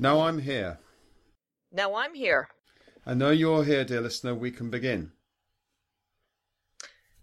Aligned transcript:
Now 0.00 0.22
I'm 0.22 0.38
here. 0.38 0.78
Now 1.70 1.94
I'm 1.94 2.14
here. 2.14 2.48
I 3.04 3.12
know 3.12 3.28
you're 3.28 3.64
here, 3.64 3.84
dear 3.84 4.00
listener, 4.00 4.34
we 4.34 4.50
can 4.50 4.70
begin. 4.70 5.12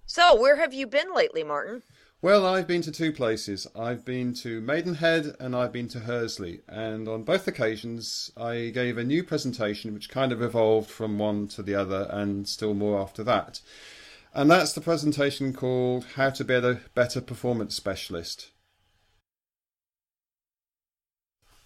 So, 0.06 0.40
where 0.40 0.58
have 0.58 0.76
you 0.76 0.86
been 0.86 1.12
lately, 1.12 1.44
Martin? 1.44 1.82
Well, 2.22 2.46
I've 2.46 2.68
been 2.68 2.84
to 2.84 2.92
two 2.92 3.12
places. 3.12 3.66
I've 3.76 4.06
been 4.06 4.32
to 4.36 4.62
Maidenhead 4.62 5.36
and 5.40 5.56
I've 5.56 5.74
been 5.74 5.88
to 5.88 6.02
Hursley. 6.02 6.62
And 6.68 7.08
on 7.08 7.24
both 7.24 7.48
occasions, 7.48 8.32
I 8.38 8.70
gave 8.72 9.00
a 9.00 9.04
new 9.04 9.24
presentation 9.24 9.96
which 9.96 10.12
kind 10.12 10.32
of 10.32 10.44
evolved 10.44 10.92
from 10.92 11.18
one 11.18 11.48
to 11.50 11.64
the 11.64 11.74
other 11.74 12.08
and 12.12 12.48
still 12.48 12.76
more 12.76 13.02
after 13.02 13.24
that. 13.24 13.60
And 14.36 14.52
that's 14.52 14.74
the 14.74 14.82
presentation 14.82 15.52
called 15.52 16.06
How 16.14 16.30
to 16.30 16.44
Be 16.44 16.54
a 16.54 16.80
Better 16.94 17.22
Performance 17.22 17.74
Specialist. 17.74 18.52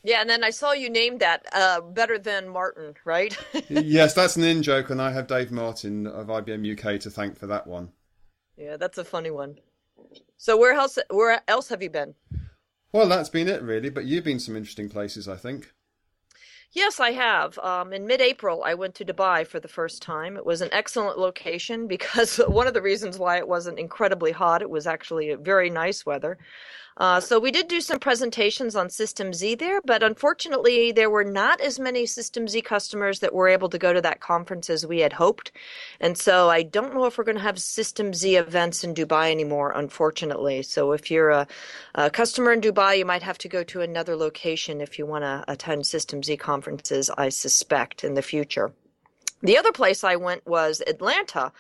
Yeah, 0.04 0.22
and 0.22 0.30
then 0.30 0.44
I 0.44 0.50
saw 0.50 0.72
you 0.72 0.90
named 0.90 1.20
that 1.20 1.46
uh, 1.54 1.82
better 1.82 2.18
than 2.18 2.48
Martin, 2.48 2.96
right? 3.06 3.38
yes, 3.70 4.14
that's 4.14 4.36
an 4.36 4.44
in 4.44 4.64
joke, 4.64 4.90
and 4.90 5.02
I 5.02 5.12
have 5.12 5.28
Dave 5.28 5.52
Martin 5.52 6.08
of 6.08 6.28
IBM 6.28 6.74
UK 6.74 7.00
to 7.02 7.10
thank 7.10 7.38
for 7.38 7.48
that 7.48 7.68
one. 7.68 7.92
Yeah, 8.58 8.78
that's 8.78 8.98
a 8.98 9.06
funny 9.06 9.32
one. 9.32 9.60
So 10.38 10.58
where 10.58 10.74
else 10.74 10.98
where 11.10 11.42
else 11.48 11.70
have 11.70 11.84
you 11.84 11.90
been? 11.90 12.16
Well, 12.92 13.08
that's 13.08 13.30
been 13.30 13.48
it 13.48 13.62
really, 13.62 13.90
but 13.90 14.06
you've 14.06 14.24
been 14.24 14.40
some 14.40 14.56
interesting 14.56 14.90
places, 14.90 15.28
I 15.28 15.36
think. 15.36 15.74
Yes, 16.74 17.02
I 17.02 17.12
have. 17.12 17.60
Um, 17.60 17.92
in 17.92 18.08
mid 18.08 18.22
April, 18.22 18.64
I 18.64 18.76
went 18.76 18.96
to 18.96 19.06
Dubai 19.06 19.46
for 19.46 19.60
the 19.60 19.68
first 19.68 20.02
time. 20.02 20.38
It 20.38 20.46
was 20.46 20.62
an 20.62 20.70
excellent 20.72 21.18
location 21.20 21.86
because 21.96 22.38
one 22.38 22.66
of 22.68 22.74
the 22.74 22.82
reasons 22.82 23.20
why 23.20 23.38
it 23.38 23.48
wasn't 23.48 23.78
incredibly 23.78 24.32
hot, 24.32 24.62
it 24.62 24.70
was 24.70 24.88
actually 24.88 25.36
very 25.36 25.70
nice 25.70 26.06
weather. 26.06 26.38
Uh, 26.98 27.20
so 27.20 27.40
we 27.40 27.52
did 27.52 27.68
do 27.68 27.80
some 27.80 28.00
presentations 28.00 28.76
on 28.76 28.90
System 28.90 29.34
Z 29.34 29.56
there, 29.56 29.82
but 29.86 30.04
unfortunately, 30.04 30.92
there 30.92 31.10
were 31.10 31.24
not 31.24 31.62
as 31.62 31.80
many 31.80 32.06
System 32.06 32.48
Z 32.48 32.62
customers 32.62 33.20
that 33.20 33.34
were 33.34 33.48
able 33.48 33.70
to 33.70 33.78
go 33.78 33.94
to 33.94 34.02
that 34.02 34.20
conference 34.20 34.70
as 34.70 34.86
we 34.86 35.00
had 35.00 35.14
hoped. 35.14 35.52
And 36.00 36.18
so 36.18 36.50
I 36.50 36.64
don't 36.64 36.94
know 36.94 37.06
if 37.06 37.18
we're 37.18 37.24
going 37.24 37.38
to 37.38 37.44
have 37.44 37.60
System 37.60 38.14
Z 38.14 38.36
events 38.36 38.84
in 38.84 38.94
Dubai 38.94 39.32
anymore, 39.32 39.72
unfortunately. 39.72 40.64
So 40.64 40.92
if 40.92 41.10
you're 41.10 41.30
a, 41.30 41.48
a 41.96 42.10
customer 42.10 42.52
in 42.52 42.62
Dubai, 42.62 42.98
you 42.98 43.06
might 43.06 43.24
have 43.24 43.38
to 43.40 43.48
go 43.48 43.64
to 43.64 43.82
another 43.82 44.16
location 44.16 44.82
if 44.82 45.00
you 45.00 45.06
want 45.06 45.24
to 45.24 45.46
attend 45.48 45.88
System 45.88 46.22
Z 46.22 46.38
conferences, 46.62 47.10
I 47.18 47.30
suspect, 47.30 48.04
in 48.04 48.14
the 48.14 48.22
future. 48.22 48.72
The 49.42 49.58
other 49.58 49.72
place 49.72 50.04
I 50.04 50.16
went 50.16 50.46
was 50.46 50.84
Atlanta. 50.86 51.52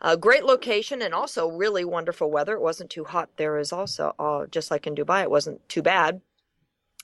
A 0.00 0.16
great 0.16 0.44
location 0.44 1.02
and 1.02 1.12
also 1.12 1.50
really 1.50 1.84
wonderful 1.84 2.30
weather. 2.30 2.54
It 2.54 2.62
wasn't 2.62 2.88
too 2.90 3.04
hot 3.04 3.28
there 3.36 3.58
as 3.58 3.72
also, 3.72 4.14
uh, 4.18 4.46
just 4.46 4.70
like 4.70 4.86
in 4.86 4.94
Dubai, 4.94 5.22
it 5.22 5.30
wasn't 5.30 5.68
too 5.68 5.82
bad. 5.82 6.22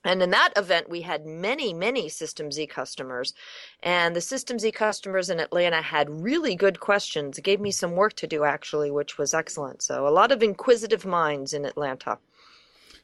And 0.04 0.22
in 0.22 0.30
that 0.30 0.52
event, 0.56 0.88
we 0.88 1.02
had 1.02 1.26
many, 1.26 1.74
many 1.74 2.08
System 2.08 2.50
Z 2.52 2.66
customers. 2.68 3.34
And 3.82 4.14
the 4.14 4.20
System 4.20 4.58
Z 4.58 4.70
customers 4.72 5.28
in 5.28 5.40
Atlanta 5.40 5.82
had 5.82 6.22
really 6.22 6.54
good 6.54 6.78
questions. 6.78 7.36
It 7.36 7.42
gave 7.42 7.60
me 7.60 7.72
some 7.72 7.92
work 7.92 8.14
to 8.14 8.26
do, 8.26 8.44
actually, 8.44 8.90
which 8.90 9.18
was 9.18 9.34
excellent. 9.34 9.82
So, 9.82 10.06
a 10.06 10.16
lot 10.20 10.32
of 10.32 10.42
inquisitive 10.42 11.04
minds 11.04 11.52
in 11.52 11.64
Atlanta. 11.64 12.18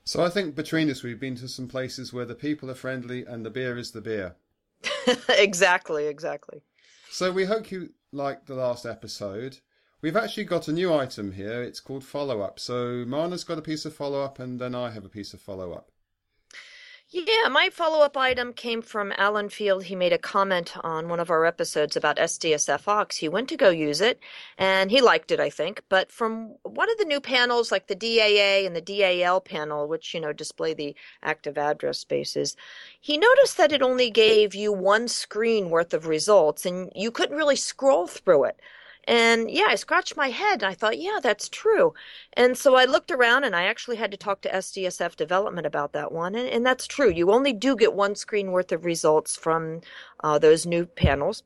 So, 0.05 0.25
I 0.25 0.31
think 0.31 0.55
between 0.55 0.91
us, 0.91 1.03
we've 1.03 1.21
been 1.21 1.37
to 1.37 1.49
some 1.49 1.69
places 1.69 2.13
where 2.13 2.25
the 2.25 2.35
people 2.35 2.71
are 2.71 2.75
friendly 2.75 3.25
and 3.25 3.45
the 3.45 3.51
beer 3.51 3.77
is 3.77 3.91
the 3.93 4.01
beer. 4.01 4.37
exactly, 5.29 6.07
exactly. 6.07 6.63
So, 7.11 7.33
we 7.33 7.45
hope 7.45 7.71
you 7.71 7.91
liked 8.13 8.47
the 8.47 8.55
last 8.55 8.87
episode. 8.87 9.59
We've 10.03 10.17
actually 10.17 10.45
got 10.45 10.69
a 10.69 10.73
new 10.73 10.93
item 10.95 11.33
here. 11.33 11.63
It's 11.63 11.81
called 11.81 12.05
follow 12.05 12.41
up. 12.41 12.59
So 12.59 13.05
Marna's 13.07 13.45
got 13.45 13.59
a 13.59 13.63
piece 13.63 13.85
of 13.85 13.95
follow 13.95 14.23
up, 14.23 14.39
and 14.39 14.59
then 14.59 14.75
I 14.75 14.91
have 14.91 15.05
a 15.05 15.11
piece 15.11 15.35
of 15.35 15.41
follow 15.41 15.73
up. 15.73 15.90
Yeah, 17.13 17.49
my 17.51 17.71
follow 17.71 18.05
up 18.05 18.17
item 18.17 18.53
came 18.53 18.83
from 18.83 19.13
Alan 19.17 19.49
Field. 19.49 19.83
He 19.83 19.97
made 19.97 20.13
a 20.13 20.19
comment 20.19 20.77
on 20.85 21.09
one 21.09 21.19
of 21.19 21.29
our 21.29 21.45
episodes 21.45 21.97
about 21.97 22.19
SDSF 22.19 22.87
Aux. 22.87 23.09
He 23.19 23.29
went 23.29 23.49
to 23.49 23.57
go 23.57 23.69
use 23.69 24.01
it 24.01 24.21
and 24.57 24.93
he 24.93 25.01
liked 25.01 25.33
it, 25.33 25.41
I 25.41 25.51
think. 25.51 25.83
But 25.89 26.13
from 26.13 26.55
one 26.63 26.89
of 26.89 26.99
the 26.99 27.05
new 27.05 27.21
panels, 27.21 27.73
like 27.73 27.89
the 27.89 27.97
DAA 27.97 28.65
and 28.65 28.77
the 28.77 28.81
DAL 28.81 29.41
panel, 29.41 29.89
which, 29.89 30.15
you 30.15 30.21
know, 30.21 30.33
display 30.33 30.73
the 30.73 30.95
active 31.21 31.59
address 31.59 31.99
spaces, 31.99 32.57
he 33.01 33.19
noticed 33.19 33.57
that 33.57 33.73
it 33.73 33.83
only 33.83 34.11
gave 34.13 34.55
you 34.55 34.73
one 34.73 35.09
screen 35.09 35.69
worth 35.69 35.93
of 35.93 36.07
results 36.07 36.65
and 36.65 36.93
you 36.95 37.11
couldn't 37.11 37.37
really 37.37 37.57
scroll 37.57 38.07
through 38.07 38.45
it. 38.45 38.61
And 39.05 39.51
yeah, 39.51 39.67
I 39.69 39.75
scratched 39.75 40.17
my 40.17 40.29
head. 40.31 40.63
and 40.63 40.71
I 40.71 40.75
thought, 40.75 40.99
yeah, 40.99 41.19
that's 41.23 41.49
true. 41.49 41.95
And 42.35 42.57
so 42.57 42.75
I 42.77 42.85
looked 42.85 43.11
around 43.11 43.45
and 43.45 43.57
I 43.57 43.65
actually 43.65 43.97
had 43.97 44.11
to 44.11 44.17
talk 44.17 44.41
to 44.43 44.51
SDSF 44.51 45.17
development 45.17 45.67
about 45.67 45.93
that 45.93 46.13
one. 46.13 46.35
And, 46.35 46.49
and 46.49 46.67
that's 46.67 46.87
true. 46.87 47.11
You 47.11 47.31
only 47.31 47.53
do 47.53 47.77
get 47.77 47.95
one 47.95 48.15
screen 48.15 48.53
worth 48.53 48.73
of 48.73 48.85
results 48.85 49.37
from 49.37 49.81
uh, 50.23 50.39
those 50.39 50.67
new 50.67 50.87
panels. 50.87 51.43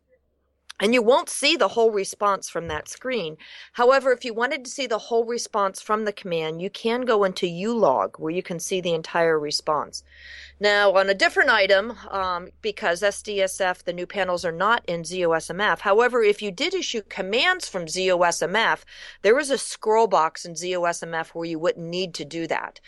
And 0.81 0.93
you 0.93 1.03
won't 1.03 1.29
see 1.29 1.57
the 1.57 1.69
whole 1.69 1.93
response 1.93 2.49
from 2.49 2.67
that 2.67 2.89
screen. 2.89 3.37
However, 3.75 4.11
if 4.11 4.25
you 4.25 4.35
wanted 4.35 4.65
to 4.65 4.71
see 4.71 4.89
the 4.89 4.99
whole 4.99 5.25
response 5.25 5.81
from 5.81 6.05
the 6.05 6.13
command, 6.13 6.61
you 6.61 6.69
can 6.69 7.03
go 7.03 7.23
into 7.23 7.47
ulog 7.47 8.19
where 8.19 8.33
you 8.33 8.43
can 8.43 8.59
see 8.59 8.81
the 8.81 8.93
entire 8.93 9.39
response. 9.39 10.03
Now, 10.59 10.93
on 10.97 11.09
a 11.09 11.15
different 11.15 11.51
item, 11.51 11.95
um, 12.11 12.49
because 12.61 13.03
SDSF, 13.03 13.85
the 13.85 13.93
new 13.93 14.07
panels 14.07 14.45
are 14.45 14.53
not 14.53 14.85
in 14.87 15.03
ZOSMF. 15.03 15.81
However, 15.81 16.23
if 16.23 16.43
you 16.43 16.51
did 16.51 16.75
issue 16.75 17.03
commands 17.03 17.69
from 17.69 17.87
ZOSMF, 17.87 18.81
there 19.23 19.39
is 19.39 19.51
a 19.51 19.59
scroll 19.59 20.09
box 20.09 20.45
in 20.45 20.55
ZOSMF 20.55 21.29
where 21.29 21.47
you 21.47 21.59
wouldn't 21.59 21.87
need 21.87 22.15
to 22.15 22.25
do 22.25 22.49
that. 22.49 22.81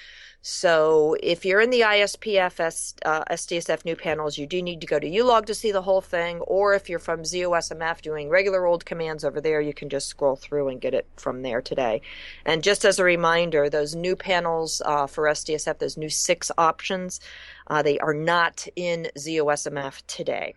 So 0.49 1.17
if 1.25 1.45
you're 1.45 1.61
in 1.61 1.71
the 1.71 1.81
ISPF 1.81 2.95
uh, 3.05 3.25
SDSF 3.25 3.85
new 3.85 3.97
panels, 3.97 4.39
you 4.39 4.47
do 4.47 4.63
need 4.63 4.81
to 4.81 4.87
go 4.87 5.01
to 5.01 5.11
ulog 5.11 5.47
to 5.47 5.57
see 5.57 5.73
the 5.73 5.83
whole 5.83 6.01
thing. 6.01 6.39
Or 6.43 6.73
if 6.73 6.89
you're 6.89 7.01
from 7.01 7.25
ZOSMF 7.25 8.01
doing 8.01 8.29
regular 8.29 8.65
old 8.65 8.87
commands 8.87 9.25
over 9.25 9.41
there, 9.41 9.61
you 9.61 9.75
can 9.75 9.89
just 9.89 10.07
scroll 10.07 10.37
through 10.37 10.69
and 10.69 10.81
get 10.81 10.95
it 10.95 11.09
from 11.17 11.43
there 11.43 11.61
today. 11.61 12.01
And 12.45 12.63
just 12.63 12.85
as 12.85 13.01
a 13.01 13.05
reminder, 13.05 13.69
those 13.69 13.97
new 13.97 14.15
panels 14.15 14.81
uh, 14.85 15.09
for 15.09 15.25
SDSF, 15.25 15.81
those 15.81 15.97
new 15.97 16.09
six 16.09 16.53
options, 16.57 17.19
uh, 17.67 17.83
they 17.83 17.99
are 17.99 18.15
not 18.15 18.69
in 18.77 19.09
ZOSMF 19.19 20.07
today. 20.07 20.55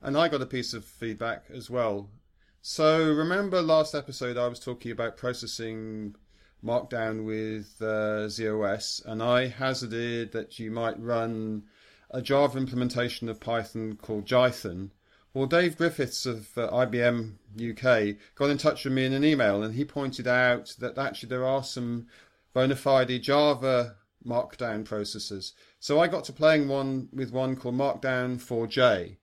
And 0.00 0.18
I 0.18 0.26
got 0.26 0.42
a 0.42 0.46
piece 0.46 0.74
of 0.74 0.84
feedback 0.84 1.44
as 1.54 1.70
well. 1.70 2.10
So 2.62 3.12
remember 3.12 3.62
last 3.62 3.94
episode 3.94 4.36
I 4.36 4.48
was 4.48 4.58
talking 4.58 4.90
about 4.90 5.16
processing 5.16 6.16
Markdown 6.64 7.24
with 7.24 7.76
uh, 7.80 8.28
ZOS, 8.28 9.04
and 9.04 9.22
I 9.22 9.48
hazarded 9.48 10.32
that 10.32 10.58
you 10.58 10.70
might 10.70 11.00
run 11.00 11.64
a 12.10 12.22
Java 12.22 12.58
implementation 12.58 13.28
of 13.28 13.40
Python 13.40 13.96
called 13.96 14.26
Jython. 14.26 14.90
Well, 15.34 15.46
Dave 15.46 15.78
Griffiths 15.78 16.26
of 16.26 16.56
uh, 16.58 16.68
IBM 16.70 17.36
UK 17.58 18.16
got 18.34 18.50
in 18.50 18.58
touch 18.58 18.84
with 18.84 18.92
me 18.92 19.06
in 19.06 19.12
an 19.12 19.24
email, 19.24 19.62
and 19.62 19.74
he 19.74 19.84
pointed 19.84 20.28
out 20.28 20.74
that 20.78 20.98
actually 20.98 21.30
there 21.30 21.46
are 21.46 21.64
some 21.64 22.06
bona 22.52 22.76
fide 22.76 23.22
Java 23.22 23.96
Markdown 24.24 24.84
processors. 24.84 25.52
So 25.80 26.00
I 26.00 26.06
got 26.06 26.24
to 26.24 26.32
playing 26.32 26.68
one 26.68 27.08
with 27.12 27.32
one 27.32 27.56
called 27.56 27.76
Markdown 27.76 28.36
4J, 28.36 29.16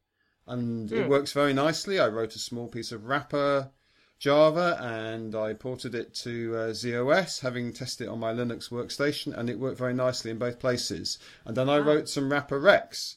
and 0.47 0.89
mm. 0.89 0.91
it 0.91 1.03
hmm. 1.03 1.09
works 1.09 1.31
very 1.31 1.53
nicely. 1.53 2.00
I 2.00 2.07
wrote 2.07 2.35
a 2.35 2.39
small 2.39 2.67
piece 2.67 2.91
of 2.91 3.06
wrapper 3.06 3.71
Java 4.19 4.78
and 4.81 5.34
I 5.34 5.53
ported 5.53 5.96
it 5.96 6.13
to 6.16 6.53
uh, 6.56 6.59
ZOS, 6.72 7.40
having 7.40 7.72
tested 7.72 8.07
it 8.07 8.09
on 8.09 8.19
my 8.19 8.34
Linux 8.34 8.69
workstation, 8.69 9.34
and 9.35 9.50
it 9.50 9.57
worked 9.57 9.78
very 9.78 9.94
nicely 9.94 10.30
in 10.30 10.38
both 10.38 10.59
places. 10.59 11.18
And 11.46 11.56
then 11.56 11.69
I 11.69 11.80
wrote 11.80 12.09
some 12.09 12.30
wrapper 12.30 12.59
REXX. 12.59 13.16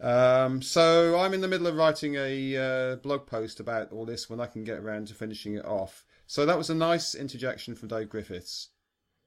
Um, 0.00 0.62
so 0.62 1.18
I'm 1.18 1.34
in 1.34 1.42
the 1.42 1.48
middle 1.48 1.66
of 1.66 1.76
writing 1.76 2.14
a 2.16 2.56
uh, 2.56 2.96
blog 2.96 3.26
post 3.26 3.60
about 3.60 3.92
all 3.92 4.06
this 4.06 4.30
when 4.30 4.40
I 4.40 4.46
can 4.46 4.64
get 4.64 4.78
around 4.78 5.08
to 5.08 5.14
finishing 5.14 5.54
it 5.54 5.66
off. 5.66 6.04
So 6.26 6.46
that 6.46 6.58
was 6.58 6.70
a 6.70 6.74
nice 6.74 7.14
interjection 7.14 7.74
from 7.74 7.88
Dave 7.88 8.08
Griffiths. 8.08 8.68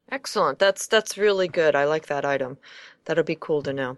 Excellent. 0.10 0.60
That's 0.60 0.88
that's 0.88 1.18
really 1.18 1.48
good. 1.48 1.76
I 1.76 1.86
like 1.86 2.08
that 2.08 2.26
item. 2.26 2.58
That'll 3.06 3.24
be 3.24 3.38
cool 3.40 3.62
to 3.64 3.74
know. 3.74 3.98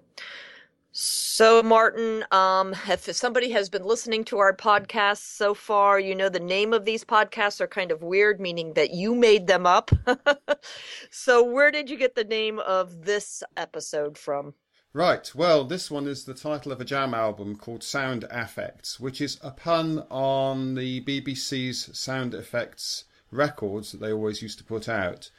So, 0.96 1.64
Martin, 1.64 2.24
um, 2.30 2.76
if 2.88 3.12
somebody 3.16 3.50
has 3.50 3.68
been 3.68 3.84
listening 3.84 4.24
to 4.26 4.38
our 4.38 4.56
podcasts 4.56 5.24
so 5.24 5.56
far, 5.56 6.00
you 6.00 6.14
know 6.14 6.30
the 6.30 6.40
name 6.40 6.72
of 6.72 6.86
these 6.86 7.04
podcasts 7.04 7.60
are 7.60 7.68
kind 7.68 7.92
of 7.92 8.04
weird, 8.04 8.40
meaning 8.40 8.74
that 8.74 8.92
you 8.92 9.16
made 9.16 9.48
them 9.48 9.66
up. 9.66 9.90
so, 11.10 11.44
where 11.44 11.72
did 11.72 11.90
you 11.90 11.98
get 11.98 12.14
the 12.14 12.24
name 12.24 12.60
of 12.60 13.06
this 13.06 13.42
episode 13.58 14.20
from? 14.20 14.54
Right, 14.94 15.34
well, 15.34 15.64
this 15.64 15.90
one 15.90 16.06
is 16.06 16.26
the 16.26 16.36
title 16.36 16.72
of 16.72 16.80
a 16.80 16.86
jam 16.86 17.16
album 17.16 17.56
called 17.56 17.84
Sound 17.84 18.26
Affects, 18.30 19.00
which 19.00 19.20
is 19.20 19.40
a 19.42 19.50
pun 19.50 20.06
on 20.12 20.76
the 20.76 21.02
BBC's 21.02 21.98
sound 21.98 22.36
effects 22.36 23.06
records 23.32 23.94
that 23.94 24.00
they 24.00 24.14
always 24.14 24.44
used 24.44 24.60
to 24.60 24.64
put 24.64 24.88
out. 24.88 25.32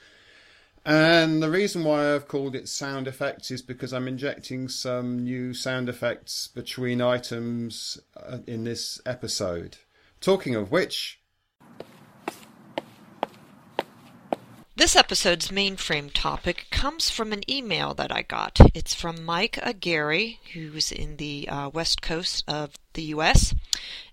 And 0.85 1.43
the 1.43 1.51
reason 1.51 1.83
why 1.83 2.15
I've 2.15 2.29
called 2.29 2.55
it 2.55 2.69
sound 2.69 3.09
effects 3.09 3.51
is 3.51 3.63
because 3.63 3.95
I'm 3.95 4.07
injecting 4.07 4.69
some 4.69 5.21
new 5.21 5.55
sound 5.55 5.89
effects 5.89 6.49
between 6.49 7.01
items 7.01 7.99
uh, 8.17 8.39
in 8.47 8.65
this 8.65 9.01
episode. 9.07 9.79
Talking 10.21 10.55
of 10.55 10.71
which. 10.71 11.21
This 14.95 15.01
episode's 15.01 15.49
mainframe 15.49 16.13
topic 16.15 16.67
comes 16.71 17.11
from 17.11 17.33
an 17.33 17.43
email 17.51 17.95
that 17.95 18.13
I 18.13 18.23
got. 18.23 18.61
It's 18.75 18.95
from 18.95 19.25
Mike 19.25 19.59
Aguirre, 19.61 20.39
who's 20.53 20.93
in 20.93 21.17
the 21.17 21.49
uh, 21.49 21.69
west 21.71 22.01
coast 22.01 22.45
of 22.47 22.79
the 22.93 23.03
U.S., 23.15 23.57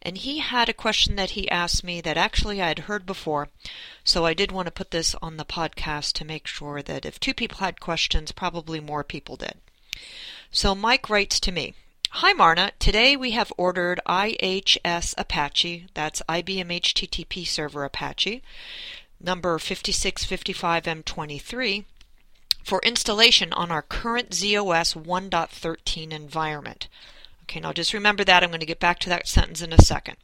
and 0.01 0.17
he 0.17 0.39
had 0.39 0.69
a 0.69 0.73
question 0.73 1.17
that 1.17 1.37
he 1.37 1.47
asked 1.51 1.83
me 1.83 2.01
that 2.01 2.17
actually 2.17 2.63
I 2.63 2.69
had 2.69 2.79
heard 2.79 3.05
before, 3.05 3.49
so 4.03 4.25
I 4.25 4.33
did 4.33 4.51
want 4.51 4.65
to 4.65 4.71
put 4.71 4.89
this 4.89 5.13
on 5.21 5.37
the 5.37 5.45
podcast 5.45 6.13
to 6.13 6.25
make 6.25 6.47
sure 6.47 6.81
that 6.81 7.05
if 7.05 7.19
two 7.19 7.35
people 7.35 7.59
had 7.59 7.79
questions, 7.79 8.31
probably 8.31 8.79
more 8.79 9.03
people 9.03 9.35
did. 9.35 9.57
So 10.51 10.73
Mike 10.73 11.11
writes 11.11 11.39
to 11.41 11.51
me, 11.51 11.75
Hi 12.15 12.33
Marna, 12.33 12.71
today 12.79 13.15
we 13.15 13.31
have 13.31 13.53
ordered 13.55 14.01
IHS 14.07 15.13
Apache, 15.15 15.85
that's 15.93 16.23
IBM 16.27 16.81
HTTP 16.81 17.47
Server 17.47 17.85
Apache, 17.85 18.41
number 19.23 19.57
5655M23 19.57 21.85
for 22.63 22.79
installation 22.83 23.51
on 23.53 23.71
our 23.71 23.81
current 23.81 24.31
ZOS 24.31 24.95
1.13 24.95 26.11
environment. 26.11 26.87
Okay, 27.43 27.59
now 27.59 27.73
just 27.73 27.93
remember 27.93 28.23
that. 28.23 28.43
I'm 28.43 28.49
going 28.49 28.61
to 28.61 28.65
get 28.65 28.79
back 28.79 28.97
to 28.99 29.09
that 29.09 29.27
sentence 29.27 29.61
in 29.61 29.73
a 29.73 29.81
second. 29.81 30.15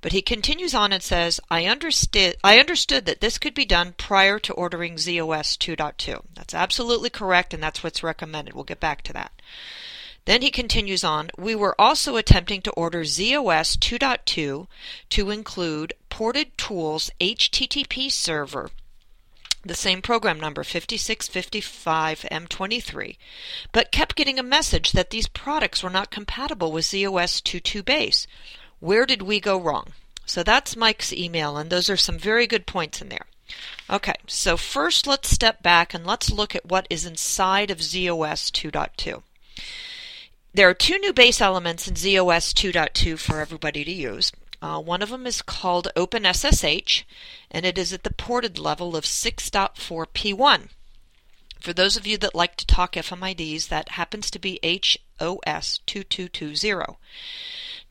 But 0.00 0.12
he 0.12 0.22
continues 0.22 0.72
on 0.72 0.92
and 0.92 1.02
says, 1.02 1.40
I 1.50 1.66
understood, 1.66 2.36
I 2.44 2.60
understood 2.60 3.06
that 3.06 3.20
this 3.20 3.38
could 3.38 3.54
be 3.54 3.64
done 3.64 3.94
prior 3.98 4.38
to 4.38 4.52
ordering 4.52 4.94
ZOS 4.94 5.58
2.2. 5.58 6.22
That's 6.34 6.54
absolutely 6.54 7.10
correct, 7.10 7.52
and 7.52 7.60
that's 7.62 7.82
what's 7.82 8.04
recommended. 8.04 8.54
We'll 8.54 8.64
get 8.64 8.78
back 8.78 9.02
to 9.02 9.12
that. 9.14 9.32
Then 10.30 10.42
he 10.42 10.52
continues 10.52 11.02
on, 11.02 11.30
we 11.36 11.56
were 11.56 11.74
also 11.76 12.14
attempting 12.14 12.62
to 12.62 12.70
order 12.74 13.02
ZOS 13.02 13.76
2.2 13.76 14.68
to 15.08 15.30
include 15.30 15.94
ported 16.08 16.56
tools 16.56 17.10
HTTP 17.20 18.12
server 18.12 18.70
the 19.64 19.74
same 19.74 20.00
program 20.00 20.38
number 20.38 20.62
5655M23, 20.62 23.16
but 23.72 23.90
kept 23.90 24.14
getting 24.14 24.38
a 24.38 24.44
message 24.44 24.92
that 24.92 25.10
these 25.10 25.26
products 25.26 25.82
were 25.82 25.90
not 25.90 26.12
compatible 26.12 26.70
with 26.70 26.84
ZOS 26.84 27.42
2.2 27.42 27.84
base. 27.84 28.28
Where 28.78 29.06
did 29.06 29.22
we 29.22 29.40
go 29.40 29.60
wrong? 29.60 29.94
So 30.26 30.44
that's 30.44 30.76
Mike's 30.76 31.12
email, 31.12 31.56
and 31.56 31.70
those 31.70 31.90
are 31.90 31.96
some 31.96 32.20
very 32.20 32.46
good 32.46 32.66
points 32.66 33.02
in 33.02 33.08
there. 33.08 33.26
Okay, 33.90 34.14
so 34.28 34.56
first 34.56 35.08
let's 35.08 35.28
step 35.28 35.60
back 35.60 35.92
and 35.92 36.06
let's 36.06 36.30
look 36.30 36.54
at 36.54 36.66
what 36.66 36.86
is 36.88 37.04
inside 37.04 37.72
of 37.72 37.78
ZOS 37.78 38.52
2.2. 38.52 39.24
There 40.52 40.68
are 40.68 40.74
two 40.74 40.98
new 40.98 41.12
base 41.12 41.40
elements 41.40 41.86
in 41.86 41.94
ZOS 41.94 42.52
2.2 42.52 43.20
for 43.20 43.40
everybody 43.40 43.84
to 43.84 43.92
use. 43.92 44.32
Uh, 44.60 44.80
one 44.80 45.00
of 45.00 45.10
them 45.10 45.24
is 45.24 45.42
called 45.42 45.92
OpenSSH, 45.94 47.04
and 47.52 47.64
it 47.64 47.78
is 47.78 47.92
at 47.92 48.02
the 48.02 48.12
ported 48.12 48.58
level 48.58 48.96
of 48.96 49.04
6.4p1. 49.04 50.68
For 51.60 51.72
those 51.72 51.96
of 51.96 52.04
you 52.04 52.18
that 52.18 52.34
like 52.34 52.56
to 52.56 52.66
talk 52.66 52.94
FMIDs, 52.94 53.68
that 53.68 53.90
happens 53.90 54.28
to 54.32 54.40
be 54.40 54.58
HOS 55.20 55.78
2220. 55.86 56.96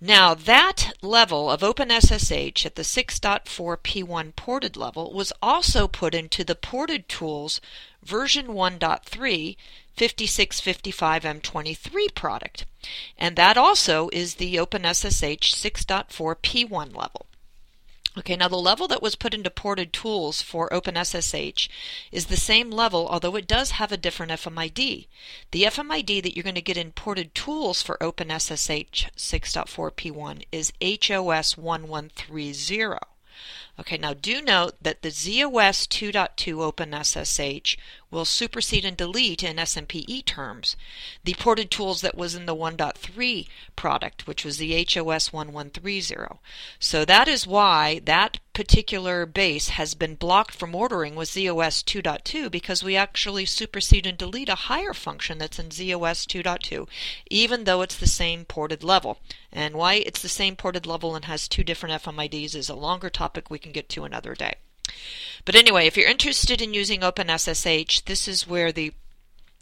Now, 0.02 0.34
that 0.34 0.94
level 1.02 1.50
of 1.50 1.62
OpenSSH 1.62 2.66
at 2.66 2.76
the 2.76 2.82
6.4p1 2.82 4.36
ported 4.36 4.76
level 4.76 5.14
was 5.14 5.32
also 5.42 5.88
put 5.88 6.14
into 6.14 6.44
the 6.44 6.56
ported 6.56 7.08
tools 7.08 7.62
version 8.04 8.48
1.3 8.48 9.56
5655M23 10.00 12.16
product. 12.16 12.66
And 13.18 13.36
that 13.36 13.58
also 13.58 14.10
is 14.14 14.36
the 14.36 14.56
OpenSSH 14.56 15.54
6.4P1 15.54 16.96
level. 16.96 17.26
Okay, 18.18 18.36
now 18.36 18.48
the 18.48 18.58
level 18.58 18.88
that 18.88 19.04
was 19.04 19.16
put 19.16 19.34
into 19.34 19.50
ported 19.52 19.94
tools 19.94 20.42
for 20.42 20.68
OpenSSH 20.70 21.70
is 22.12 22.26
the 22.26 22.38
same 22.38 22.72
level, 22.72 23.08
although 23.08 23.36
it 23.36 23.48
does 23.48 23.72
have 23.72 23.92
a 23.92 23.98
different 23.98 24.32
FMID. 24.32 25.08
The 25.52 25.64
FMID 25.64 26.24
that 26.24 26.36
you're 26.36 26.44
going 26.44 26.56
to 26.56 26.62
get 26.62 26.78
in 26.78 26.92
ported 26.92 27.36
tools 27.36 27.82
for 27.82 27.98
OpenSSH 28.02 29.10
6.4P1 29.16 30.44
is 30.52 30.74
HOS1130. 30.82 33.00
Okay, 33.80 33.98
now 33.98 34.14
do 34.14 34.42
note 34.42 34.76
that 34.82 35.02
the 35.02 35.10
ZOS 35.10 35.88
2.2 35.88 36.74
OpenSSH 36.74 37.78
will 38.12 38.26
supersede 38.26 38.86
and 38.86 38.98
delete 38.98 39.44
in 39.44 39.58
SMPE 39.58 40.26
terms 40.26 40.76
the 41.24 41.34
ported 41.36 41.70
tools 41.70 42.02
that 42.02 42.18
was 42.18 42.36
in 42.36 42.46
the 42.46 42.56
1.3 42.56 43.48
product, 43.76 44.26
which 44.26 44.44
was 44.44 44.58
the 44.58 44.74
HOS 44.74 45.32
1130. 45.32 46.40
So 46.80 47.06
that 47.06 47.28
is 47.28 47.46
why 47.46 48.00
that 48.06 48.40
particular 48.54 49.26
base 49.26 49.70
has 49.70 49.94
been 49.94 50.16
blocked 50.16 50.54
from 50.54 50.76
ordering 50.76 51.16
with 51.16 51.30
ZOS 51.30 51.84
2.2 51.84 52.52
because 52.52 52.84
we 52.84 52.96
actually 52.96 53.46
supersede 53.46 54.06
and 54.06 54.18
delete 54.18 54.50
a 54.50 54.68
higher 54.68 54.94
function 54.94 55.38
that's 55.38 55.60
in 55.60 55.70
ZOS 55.70 56.26
2.2, 56.26 56.88
even 57.30 57.64
though 57.64 57.82
it's 57.82 57.98
the 57.98 58.08
same 58.08 58.44
ported 58.44 58.84
level. 58.84 59.20
And 59.52 59.76
why 59.76 59.96
it's 59.96 60.22
the 60.22 60.28
same 60.30 60.56
ported 60.56 60.86
level 60.86 61.16
and 61.16 61.26
has 61.26 61.48
two 61.48 61.64
different 61.64 62.04
FMIDs 62.04 62.56
is 62.56 62.70
a 62.70 62.76
longer 62.76 63.10
topic 63.10 63.50
we 63.50 63.60
can 63.60 63.72
get 63.72 63.88
to 63.90 64.04
another 64.04 64.36
day. 64.36 64.56
But 65.46 65.56
anyway, 65.56 65.88
if 65.88 65.98
you're 65.98 66.10
interested 66.10 66.62
in 66.62 66.74
using 66.74 67.02
OpenSSH, 67.02 68.06
this 68.06 68.28
is 68.28 68.48
where 68.48 68.72
the 68.72 68.94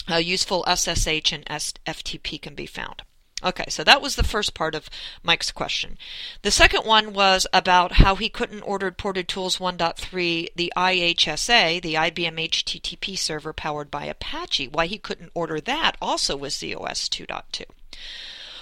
uh, 0.09 0.15
useful 0.15 0.65
SSH 0.68 1.33
and 1.33 1.45
FTP 1.45 2.41
can 2.41 2.56
be 2.56 2.65
found. 2.65 3.03
Okay, 3.44 3.65
so 3.69 3.83
that 3.83 4.01
was 4.01 4.15
the 4.15 4.24
first 4.24 4.56
part 4.56 4.74
of 4.74 4.89
Mike's 5.21 5.51
question. 5.51 5.97
The 6.41 6.50
second 6.50 6.85
one 6.85 7.13
was 7.13 7.45
about 7.53 7.94
how 7.94 8.15
he 8.15 8.29
couldn't 8.29 8.63
order 8.63 8.89
Ported 8.89 9.27
Tools 9.27 9.57
1.3, 9.57 10.47
the 10.56 10.74
IHSA, 10.75 11.80
the 11.81 11.94
IBM 11.94 12.50
HTTP 12.50 13.18
server 13.18 13.53
powered 13.53 13.91
by 13.91 14.06
Apache, 14.06 14.69
why 14.69 14.88
he 14.88 14.97
couldn't 14.97 15.31
order 15.35 15.62
that 15.62 15.97
also 16.01 16.35
was 16.35 16.56
ZOS 16.56 17.07
2.2. 17.09 17.65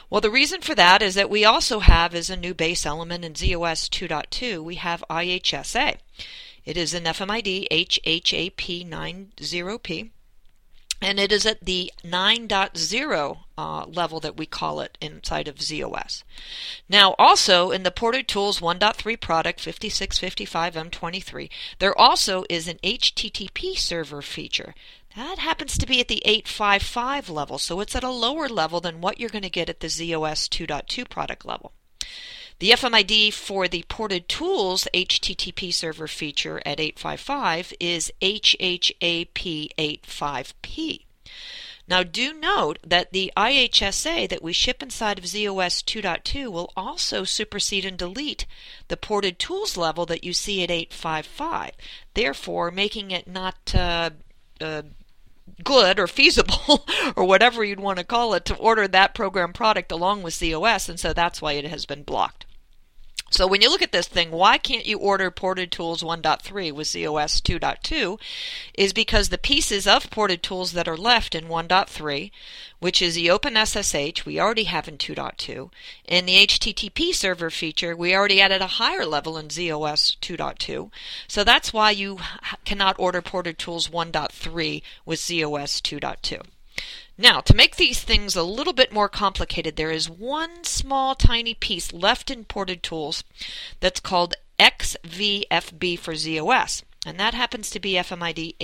Well, 0.10 0.22
the 0.22 0.30
reason 0.30 0.62
for 0.62 0.76
that 0.76 1.02
is 1.02 1.16
that 1.16 1.30
we 1.30 1.46
also 1.46 1.80
have 1.80 2.14
as 2.14 2.30
a 2.30 2.38
new 2.38 2.54
base 2.54 2.86
element 2.86 3.24
in 3.24 3.34
ZOS 3.34 3.90
2.2, 3.90 4.62
we 4.62 4.76
have 4.76 5.06
IHSA. 5.10 5.98
It 6.66 6.78
is 6.78 6.94
an 6.96 7.04
FMID 7.04 7.68
HHAP90P, 7.70 10.10
and 11.00 11.20
it 11.20 11.32
is 11.32 11.46
at 11.46 11.64
the 11.64 11.94
9.0 12.04 13.38
uh, 13.56 13.86
level 13.86 14.20
that 14.20 14.36
we 14.36 14.48
call 14.48 14.80
it 14.80 14.98
inside 15.00 15.48
of 15.48 15.58
ZOS. 15.58 16.24
Now, 16.90 17.14
also 17.20 17.70
in 17.70 17.84
the 17.84 17.92
Ported 17.92 18.28
Tools 18.28 18.62
1.3 18.62 19.22
product 19.22 19.64
5655M23, 19.64 21.52
there 21.78 21.96
also 21.96 22.46
is 22.50 22.68
an 22.68 22.80
HTTP 22.84 23.78
server 23.78 24.24
feature. 24.24 24.74
That 25.16 25.38
happens 25.38 25.78
to 25.78 25.86
be 25.86 26.00
at 26.00 26.08
the 26.08 26.24
855 26.26 27.30
level, 27.30 27.60
so 27.60 27.80
it's 27.80 27.96
at 27.96 28.04
a 28.04 28.10
lower 28.10 28.50
level 28.50 28.82
than 28.82 29.02
what 29.02 29.20
you're 29.20 29.30
going 29.30 29.44
to 29.44 29.52
get 29.52 29.70
at 29.70 29.82
the 29.82 29.88
ZOS 29.88 30.50
2.2 30.50 31.08
product 31.08 31.46
level. 31.46 31.74
The 32.60 32.72
FMID 32.72 33.34
for 33.34 33.68
the 33.68 33.84
ported 33.90 34.30
tools 34.30 34.88
HTTP 34.94 35.74
server 35.74 36.08
feature 36.08 36.62
at 36.66 36.80
855 36.80 37.74
is 37.82 38.14
HHAP85P. 38.22 41.02
Now, 41.88 42.02
do 42.02 42.34
note 42.34 42.80
that 42.82 43.12
the 43.12 43.32
IHSA 43.36 44.30
that 44.30 44.42
we 44.42 44.54
ship 44.54 44.82
inside 44.82 45.20
of 45.20 45.26
ZOS 45.26 45.84
2.2 45.84 46.50
will 46.50 46.72
also 46.78 47.26
supersede 47.26 47.84
and 47.84 47.98
delete 47.98 48.46
the 48.88 48.96
ported 48.96 49.38
tools 49.38 49.76
level 49.76 50.06
that 50.06 50.24
you 50.24 50.32
see 50.32 50.64
at 50.64 50.72
855, 50.72 51.72
therefore 52.14 52.72
making 52.72 53.12
it 53.12 53.28
not 53.28 53.76
uh, 53.76 54.12
uh, 54.62 54.84
good 55.64 56.00
or 56.00 56.08
feasible 56.08 56.88
or 57.16 57.24
whatever 57.26 57.64
you'd 57.64 57.80
want 57.82 58.00
to 58.00 58.06
call 58.06 58.34
it 58.34 58.46
to 58.46 58.56
order 58.56 58.88
that 58.88 59.14
program 59.14 59.54
product 59.54 59.92
along 59.92 60.24
with 60.24 60.34
ZOS, 60.34 60.90
and 60.90 61.00
so 61.00 61.14
that's 61.14 61.40
why 61.42 61.54
it 61.54 61.66
has 61.66 61.86
been 61.86 62.02
blocked. 62.02 62.45
So 63.36 63.48
when 63.48 63.62
you 63.62 63.70
look 63.70 63.82
at 63.82 63.92
this 63.92 64.08
thing, 64.08 64.32
why 64.32 64.58
can't 64.58 64.86
you 64.86 64.98
order 64.98 65.30
Ported 65.30 65.70
Tools 65.70 66.02
1.3 66.02 66.72
with 66.72 66.88
ZOS 66.88 67.42
2.2 67.42 68.18
is 68.76 68.94
because 68.94 69.28
the 69.28 69.38
pieces 69.38 69.86
of 69.86 70.10
Ported 70.10 70.42
Tools 70.42 70.72
that 70.72 70.88
are 70.88 70.96
left 70.96 71.36
in 71.36 71.50
1.3, 71.50 72.32
which 72.80 73.02
is 73.02 73.16
the 73.16 73.28
OpenSSH, 73.28 74.24
we 74.24 74.40
already 74.40 74.64
have 74.64 74.88
in 74.88 74.98
2.2, 74.98 75.70
and 76.08 76.30
the 76.30 76.48
HTTP 76.48 77.14
server 77.14 77.50
feature, 77.50 77.94
we 77.94 78.16
already 78.16 78.40
added 78.40 78.62
a 78.62 78.78
higher 78.80 79.06
level 79.06 79.38
in 79.38 79.50
ZOS 79.50 80.16
2.2. 80.22 80.90
So 81.28 81.44
that's 81.44 81.74
why 81.74 81.92
you 81.92 82.20
cannot 82.64 82.96
order 82.98 83.22
Ported 83.22 83.60
Tools 83.60 83.90
1.3 83.90 84.82
with 85.06 85.20
ZOS 85.20 85.82
2.2. 85.82 86.42
Now, 87.18 87.40
to 87.42 87.56
make 87.56 87.78
these 87.78 88.04
things 88.04 88.36
a 88.36 88.44
little 88.44 88.74
bit 88.74 88.92
more 88.92 89.08
complicated, 89.08 89.78
there 89.78 89.92
is 89.92 90.10
one 90.10 90.66
small 90.66 91.16
tiny 91.16 91.54
piece 91.54 91.94
left 91.94 92.30
in 92.30 92.44
Ported 92.44 92.84
Tools 92.84 93.24
that's 93.80 94.02
called 94.02 94.36
XVFB 94.60 95.98
for 95.98 96.14
ZOS, 96.14 96.84
and 97.06 97.18
that 97.18 97.34
happens 97.34 97.70
to 97.70 97.80
be 97.80 97.94
FMID 97.94 98.58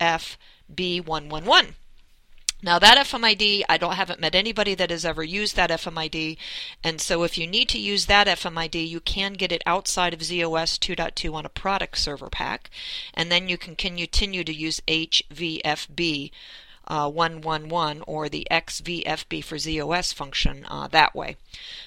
HVFB111. 0.00 1.74
Now 2.62 2.78
that 2.78 3.06
FMID, 3.06 3.64
I 3.68 3.76
don't 3.76 3.92
haven't 3.92 4.20
met 4.20 4.34
anybody 4.34 4.74
that 4.74 4.88
has 4.88 5.04
ever 5.04 5.22
used 5.22 5.54
that 5.56 5.68
FMID, 5.68 6.38
and 6.82 6.98
so 7.02 7.22
if 7.22 7.36
you 7.36 7.46
need 7.46 7.68
to 7.68 7.78
use 7.78 8.06
that 8.06 8.26
FMID, 8.26 8.88
you 8.88 9.00
can 9.00 9.34
get 9.34 9.52
it 9.52 9.60
outside 9.66 10.14
of 10.14 10.20
ZOS 10.20 10.78
2.2 10.78 11.34
on 11.34 11.44
a 11.44 11.50
product 11.50 11.98
server 11.98 12.30
pack, 12.30 12.70
and 13.12 13.30
then 13.30 13.50
you 13.50 13.58
can 13.58 13.76
continue 13.76 14.44
to 14.44 14.54
use 14.54 14.80
HVFB 14.88 16.30
uh, 16.86 17.10
111 17.10 18.02
or 18.06 18.28
the 18.28 18.46
XVFB 18.50 19.42
for 19.42 19.56
ZOS 19.56 20.12
function 20.12 20.66
uh, 20.68 20.88
that 20.88 21.14
way. 21.14 21.36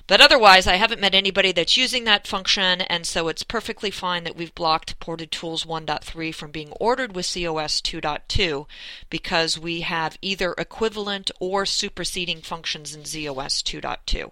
But 0.07 0.21
otherwise, 0.21 0.67
I 0.67 0.75
haven't 0.75 1.01
met 1.01 1.13
anybody 1.13 1.51
that's 1.51 1.77
using 1.77 2.05
that 2.05 2.27
function, 2.27 2.81
and 2.81 3.05
so 3.05 3.27
it's 3.27 3.43
perfectly 3.43 3.91
fine 3.91 4.23
that 4.23 4.35
we've 4.35 4.55
blocked 4.55 4.99
Ported 4.99 5.31
Tools 5.31 5.65
1.3 5.65 6.33
from 6.33 6.51
being 6.51 6.71
ordered 6.73 7.15
with 7.15 7.25
ZOS 7.25 7.81
2.2 7.81 8.65
because 9.09 9.59
we 9.59 9.81
have 9.81 10.17
either 10.21 10.53
equivalent 10.57 11.29
or 11.39 11.65
superseding 11.65 12.41
functions 12.41 12.95
in 12.95 13.01
ZOS 13.01 13.61
2.2. 13.61 14.31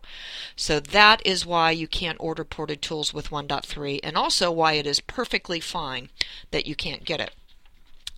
So 0.55 0.79
that 0.79 1.21
is 1.25 1.45
why 1.45 1.71
you 1.71 1.87
can't 1.87 2.17
order 2.19 2.43
Ported 2.43 2.81
Tools 2.81 3.13
with 3.13 3.29
1.3, 3.29 3.99
and 4.03 4.17
also 4.17 4.51
why 4.51 4.73
it 4.73 4.87
is 4.87 4.99
perfectly 4.99 5.59
fine 5.59 6.09
that 6.51 6.65
you 6.65 6.75
can't 6.75 7.05
get 7.05 7.19
it. 7.19 7.31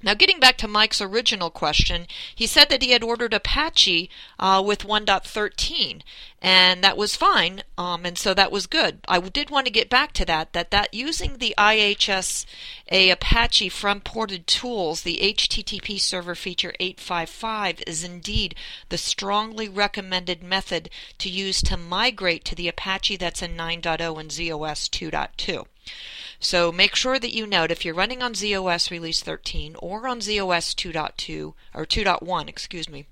Now, 0.04 0.14
getting 0.14 0.40
back 0.40 0.58
to 0.58 0.68
Mike's 0.68 1.02
original 1.02 1.50
question, 1.50 2.06
he 2.36 2.46
said 2.46 2.70
that 2.70 2.84
he 2.84 2.92
had 2.92 3.04
ordered 3.04 3.34
Apache 3.34 4.12
uh, 4.38 4.62
with 4.64 4.86
1.13, 4.86 6.04
and 6.40 6.84
that 6.84 6.96
was 6.96 7.16
fine, 7.16 7.64
um, 7.80 8.06
and 8.06 8.16
so 8.16 8.36
that 8.36 8.52
was 8.52 8.68
good. 8.68 9.00
I 9.08 9.20
did 9.20 9.50
want 9.50 9.66
to 9.66 9.72
get 9.72 9.90
back 9.90 10.12
to 10.14 10.26
that, 10.26 10.54
that, 10.54 10.70
that 10.70 10.94
using 10.94 11.40
the 11.40 11.56
IHSA 11.58 12.46
Apache 13.12 13.70
from 13.70 14.02
Ported 14.02 14.46
Tools, 14.46 15.02
the 15.02 15.18
HTTP 15.18 16.00
server 16.00 16.36
feature 16.36 16.76
855 16.80 17.82
is 17.88 18.04
indeed 18.04 18.54
the 18.90 19.00
strongly 19.00 19.68
recommended 19.68 20.44
method 20.44 20.92
to 21.18 21.28
use 21.28 21.64
to 21.64 21.76
migrate 21.76 22.46
to 22.46 22.54
the 22.54 22.68
Apache 22.68 23.18
that's 23.18 23.42
in 23.42 23.58
9.0 23.58 24.20
and 24.20 24.30
ZOS 24.30 24.90
2.2. 24.90 25.66
So 26.40 26.72
make 26.72 26.96
sure 26.96 27.18
that 27.18 27.34
you 27.34 27.48
note 27.48 27.72
if 27.72 27.84
you're 27.84 27.96
running 27.96 28.22
on 28.22 28.34
ZOS 28.34 28.92
release 28.92 29.22
13 29.22 29.76
or 29.80 30.08
on 30.08 30.20
ZOS 30.20 30.76
2.2 30.76 31.54
or 31.74 31.86
2.1, 31.86 32.48
excuse 32.48 32.88
me, 32.88 33.08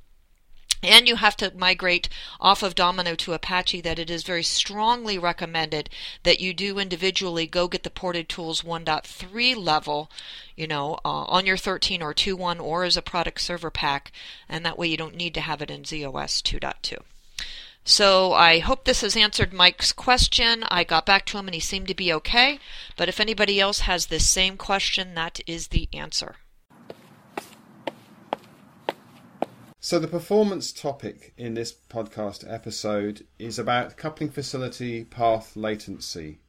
and 0.84 1.08
you 1.08 1.16
have 1.16 1.36
to 1.38 1.52
migrate 1.58 2.08
off 2.40 2.62
of 2.62 2.76
Domino 2.76 3.16
to 3.16 3.34
Apache, 3.34 3.82
that 3.82 3.98
it 3.98 4.12
is 4.12 4.22
very 4.22 4.44
strongly 4.44 5.18
recommended 5.18 5.90
that 6.22 6.40
you 6.40 6.54
do 6.54 6.78
individually 6.78 7.48
go 7.48 7.68
get 7.68 7.82
the 7.82 7.90
ported 7.90 8.30
tools 8.30 8.62
1.3 8.62 9.56
level, 9.56 10.12
you 10.56 10.68
know, 10.68 11.00
uh, 11.04 11.24
on 11.26 11.48
your 11.48 11.58
13 11.58 12.04
or 12.04 12.14
2.1 12.14 12.62
or 12.62 12.84
as 12.84 12.96
a 12.96 13.02
product 13.02 13.42
server 13.42 13.72
pack, 13.72 14.12
and 14.48 14.64
that 14.64 14.78
way 14.78 14.88
you 14.88 14.98
don't 14.98 15.16
need 15.16 15.34
to 15.34 15.42
have 15.42 15.62
it 15.64 15.72
in 15.72 15.82
ZOS 15.82 16.44
2.2. 16.44 17.00
So 17.88 18.34
I 18.34 18.58
hope 18.58 18.84
this 18.84 19.02
has 19.02 19.16
answered 19.16 19.54
Mike's 19.54 19.92
question. 19.92 20.64
I 20.70 20.84
got 20.84 21.06
back 21.06 21.24
to 21.28 21.38
him 21.38 21.48
and 21.48 21.54
he 21.54 21.62
seemed 21.62 21.88
to 21.88 21.94
be 21.94 22.12
okay. 22.14 22.60
But 22.98 23.10
if 23.10 23.20
anybody 23.20 23.60
else 23.60 23.82
has 23.82 24.08
this 24.08 24.28
same 24.28 24.58
question, 24.58 25.14
that 25.14 25.40
is 25.46 25.68
the 25.68 25.88
answer. 25.94 26.38
So, 29.80 30.00
the 30.00 30.08
performance 30.08 30.74
topic 30.74 31.36
in 31.38 31.54
this 31.54 31.72
podcast 31.72 32.44
episode 32.52 33.28
is 33.38 33.60
about 33.60 33.98
coupling 33.98 34.32
facility 34.32 35.04
path 35.04 35.56
latency. 35.56 36.40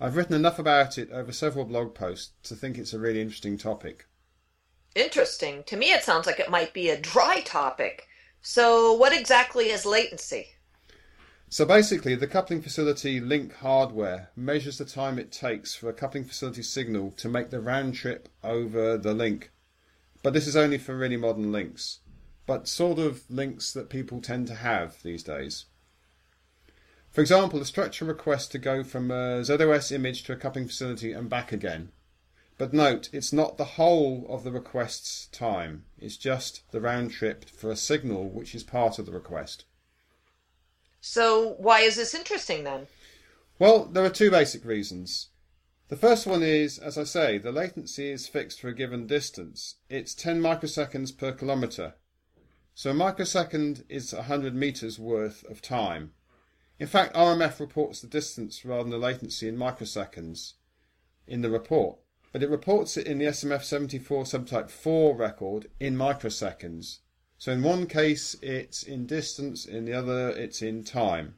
I've 0.00 0.16
written 0.16 0.34
enough 0.34 0.58
about 0.58 0.96
it 0.96 1.10
over 1.10 1.30
several 1.30 1.66
blog 1.66 1.94
posts 1.94 2.32
to 2.44 2.54
think 2.54 2.78
it's 2.78 2.94
a 2.94 2.98
really 2.98 3.20
interesting 3.20 3.58
topic. 3.58 4.06
Interesting. 4.94 5.62
To 5.64 5.76
me, 5.76 5.92
it 5.92 6.04
sounds 6.04 6.26
like 6.26 6.40
it 6.40 6.50
might 6.50 6.72
be 6.72 6.88
a 6.88 6.98
dry 6.98 7.42
topic. 7.42 8.08
So, 8.40 8.94
what 8.94 9.12
exactly 9.12 9.66
is 9.68 9.84
latency? 9.84 10.55
So 11.48 11.64
basically, 11.64 12.16
the 12.16 12.26
coupling 12.26 12.60
facility 12.60 13.20
link 13.20 13.54
hardware 13.54 14.30
measures 14.34 14.78
the 14.78 14.84
time 14.84 15.16
it 15.16 15.30
takes 15.30 15.76
for 15.76 15.88
a 15.88 15.94
coupling 15.94 16.24
facility 16.24 16.62
signal 16.62 17.12
to 17.18 17.28
make 17.28 17.50
the 17.50 17.60
round 17.60 17.94
trip 17.94 18.28
over 18.42 18.98
the 18.98 19.14
link. 19.14 19.52
But 20.24 20.32
this 20.32 20.48
is 20.48 20.56
only 20.56 20.76
for 20.76 20.96
really 20.96 21.16
modern 21.16 21.52
links, 21.52 22.00
but 22.46 22.66
sort 22.66 22.98
of 22.98 23.22
links 23.30 23.72
that 23.72 23.88
people 23.88 24.20
tend 24.20 24.48
to 24.48 24.56
have 24.56 25.00
these 25.04 25.22
days. 25.22 25.66
For 27.12 27.20
example, 27.20 27.60
a 27.60 27.64
structure 27.64 28.04
request 28.04 28.50
to 28.52 28.58
go 28.58 28.82
from 28.82 29.12
a 29.12 29.42
ZOS 29.42 29.92
image 29.92 30.24
to 30.24 30.32
a 30.32 30.36
coupling 30.36 30.66
facility 30.66 31.12
and 31.12 31.30
back 31.30 31.52
again. 31.52 31.92
But 32.58 32.72
note, 32.72 33.08
it's 33.12 33.32
not 33.32 33.56
the 33.56 33.76
whole 33.76 34.26
of 34.28 34.42
the 34.42 34.50
request's 34.50 35.28
time, 35.28 35.84
it's 35.96 36.16
just 36.16 36.70
the 36.72 36.80
round 36.80 37.12
trip 37.12 37.48
for 37.48 37.70
a 37.70 37.76
signal 37.76 38.28
which 38.28 38.52
is 38.54 38.64
part 38.64 38.98
of 38.98 39.06
the 39.06 39.12
request. 39.12 39.64
So, 41.08 41.54
why 41.58 41.82
is 41.82 41.94
this 41.94 42.14
interesting 42.14 42.64
then? 42.64 42.88
Well, 43.60 43.84
there 43.84 44.04
are 44.04 44.10
two 44.10 44.28
basic 44.28 44.64
reasons. 44.64 45.28
The 45.86 45.96
first 45.96 46.26
one 46.26 46.42
is, 46.42 46.78
as 46.80 46.98
I 46.98 47.04
say, 47.04 47.38
the 47.38 47.52
latency 47.52 48.10
is 48.10 48.26
fixed 48.26 48.60
for 48.60 48.68
a 48.68 48.74
given 48.74 49.06
distance. 49.06 49.76
It's 49.88 50.16
10 50.16 50.40
microseconds 50.40 51.16
per 51.16 51.30
kilometre. 51.30 51.94
So 52.74 52.90
a 52.90 52.94
microsecond 52.94 53.84
is 53.88 54.12
100 54.12 54.56
metres 54.56 54.98
worth 54.98 55.44
of 55.44 55.62
time. 55.62 56.12
In 56.80 56.88
fact, 56.88 57.14
RMF 57.14 57.60
reports 57.60 58.00
the 58.00 58.08
distance 58.08 58.64
rather 58.64 58.82
than 58.82 58.90
the 58.90 58.98
latency 58.98 59.46
in 59.46 59.56
microseconds 59.56 60.54
in 61.28 61.40
the 61.40 61.50
report, 61.50 61.98
but 62.32 62.42
it 62.42 62.50
reports 62.50 62.96
it 62.96 63.06
in 63.06 63.18
the 63.18 63.26
SMF 63.26 63.62
74 63.62 64.24
subtype 64.24 64.70
4 64.70 65.16
record 65.16 65.70
in 65.78 65.96
microseconds. 65.96 66.98
So 67.38 67.52
in 67.52 67.62
one 67.62 67.86
case 67.86 68.36
it's 68.42 68.82
in 68.82 69.06
distance, 69.06 69.66
in 69.66 69.84
the 69.84 69.92
other 69.92 70.30
it's 70.30 70.62
in 70.62 70.84
time. 70.84 71.34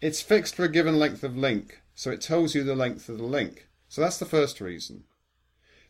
It's 0.00 0.20
fixed 0.20 0.54
for 0.54 0.64
a 0.64 0.70
given 0.70 0.98
length 0.98 1.24
of 1.24 1.36
link, 1.36 1.80
so 1.94 2.10
it 2.10 2.20
tells 2.20 2.54
you 2.54 2.62
the 2.62 2.76
length 2.76 3.08
of 3.08 3.18
the 3.18 3.24
link. 3.24 3.68
So 3.88 4.00
that's 4.00 4.18
the 4.18 4.26
first 4.26 4.60
reason. 4.60 5.04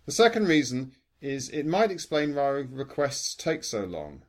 The 0.07 0.13
second 0.13 0.47
reason 0.47 0.93
is 1.21 1.49
it 1.51 1.67
might 1.67 1.91
explain 1.91 2.35
why 2.35 2.49
requests 2.49 3.35
take 3.35 3.65
so 3.65 3.85
long. 3.85 4.23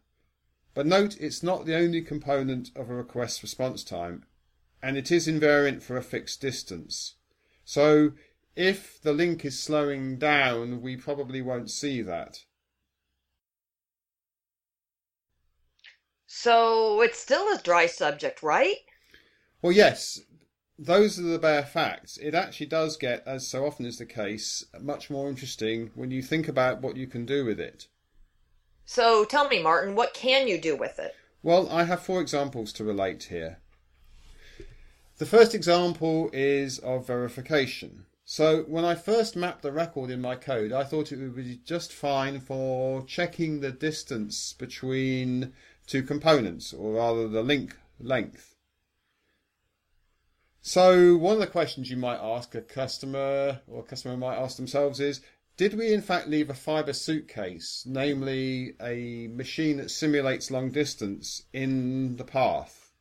But 0.74 0.86
note 0.86 1.18
it's 1.20 1.44
not 1.44 1.66
the 1.66 1.76
only 1.76 2.02
component 2.02 2.72
of 2.76 2.90
a 2.90 2.96
request 2.96 3.42
response 3.42 3.84
time, 3.84 4.26
and 4.82 4.98
it 4.98 5.12
is 5.12 5.28
invariant 5.28 5.82
for 5.82 5.98
a 5.98 6.04
fixed 6.04 6.42
distance. 6.42 7.16
So 7.64 8.14
if 8.56 9.02
the 9.02 9.14
link 9.14 9.46
is 9.46 9.60
slowing 9.60 10.18
down, 10.18 10.82
we 10.82 10.98
probably 10.98 11.42
won't 11.42 11.70
see 11.70 12.02
that. 12.02 12.44
So 16.32 17.02
it's 17.02 17.18
still 17.18 17.52
a 17.52 17.58
dry 17.58 17.88
subject, 17.88 18.44
right? 18.44 18.78
Well, 19.64 19.72
yes. 19.72 20.22
Those 20.78 21.20
are 21.20 21.24
the 21.24 21.40
bare 21.40 21.66
facts. 21.66 22.18
It 22.18 22.36
actually 22.36 22.68
does 22.68 22.98
get, 22.98 23.24
as 23.26 23.48
so 23.48 23.66
often 23.66 23.88
is 23.88 23.98
the 23.98 24.06
case, 24.06 24.64
much 24.80 25.10
more 25.10 25.28
interesting 25.28 25.90
when 25.96 26.12
you 26.12 26.22
think 26.22 26.48
about 26.48 26.82
what 26.84 26.96
you 26.96 27.08
can 27.08 27.26
do 27.26 27.46
with 27.46 27.60
it. 27.60 27.88
So 28.86 29.26
tell 29.26 29.50
me, 29.50 29.62
Martin, 29.62 29.96
what 29.96 30.14
can 30.14 30.48
you 30.48 30.62
do 30.62 30.76
with 30.76 31.00
it? 31.00 31.16
Well, 31.42 31.68
I 31.68 31.86
have 31.86 32.04
four 32.04 32.22
examples 32.22 32.72
to 32.74 32.84
relate 32.84 33.24
here. 33.24 33.58
The 35.18 35.26
first 35.26 35.56
example 35.56 36.30
is 36.32 36.78
of 36.78 37.08
verification. 37.08 38.06
So 38.24 38.62
when 38.68 38.86
I 38.86 38.94
first 38.94 39.36
mapped 39.36 39.64
the 39.64 39.72
record 39.72 40.12
in 40.12 40.22
my 40.22 40.36
code, 40.36 40.72
I 40.72 40.84
thought 40.84 41.12
it 41.12 41.18
would 41.18 41.36
be 41.36 41.60
just 41.66 41.92
fine 41.92 42.40
for 42.40 43.02
checking 43.02 43.62
the 43.62 43.72
distance 43.72 44.54
between 44.54 45.54
two 45.90 46.04
components, 46.04 46.72
or 46.72 46.94
rather 46.94 47.28
the 47.28 47.42
link 47.42 47.76
length. 48.00 48.56
So 50.62 51.18
one 51.18 51.34
of 51.34 51.40
the 51.40 51.48
questions 51.48 51.90
you 51.90 51.98
might 51.98 52.20
ask 52.20 52.54
a 52.54 52.62
customer 52.62 53.62
or 53.68 53.80
a 53.80 53.84
customer 53.84 54.16
might 54.16 54.38
ask 54.38 54.56
themselves 54.56 55.00
is, 55.00 55.22
did 55.58 55.74
we 55.74 55.92
in 55.92 56.02
fact 56.02 56.28
leave 56.28 56.50
a 56.50 56.54
fiber 56.54 56.94
suitcase, 56.94 57.84
namely 57.88 58.76
a 58.80 59.28
machine 59.30 59.78
that 59.78 59.90
simulates 59.90 60.52
long 60.52 60.70
distance, 60.70 61.44
in 61.54 62.18
the 62.18 62.24
path? 62.24 62.94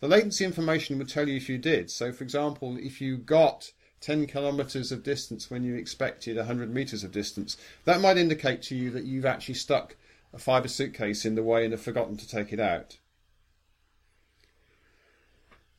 The 0.00 0.06
latency 0.06 0.44
information 0.44 0.96
would 0.98 1.08
tell 1.08 1.28
you 1.28 1.36
if 1.36 1.48
you 1.48 1.58
did. 1.58 1.90
So 1.90 2.12
for 2.12 2.22
example, 2.22 2.76
if 2.78 3.00
you 3.00 3.16
got 3.16 3.72
10 4.00 4.28
kilometers 4.28 4.92
of 4.92 5.02
distance 5.02 5.50
when 5.50 5.64
you 5.64 5.74
expected 5.74 6.36
100 6.36 6.72
meters 6.72 7.02
of 7.02 7.10
distance, 7.10 7.56
that 7.84 8.00
might 8.00 8.16
indicate 8.16 8.62
to 8.62 8.76
you 8.76 8.90
that 8.92 9.04
you've 9.04 9.26
actually 9.26 9.56
stuck 9.56 9.96
a 10.32 10.38
fibre 10.38 10.68
suitcase 10.68 11.24
in 11.24 11.34
the 11.34 11.42
way 11.42 11.64
and 11.64 11.72
have 11.72 11.80
forgotten 11.80 12.16
to 12.16 12.28
take 12.28 12.52
it 12.52 12.60
out. 12.60 12.98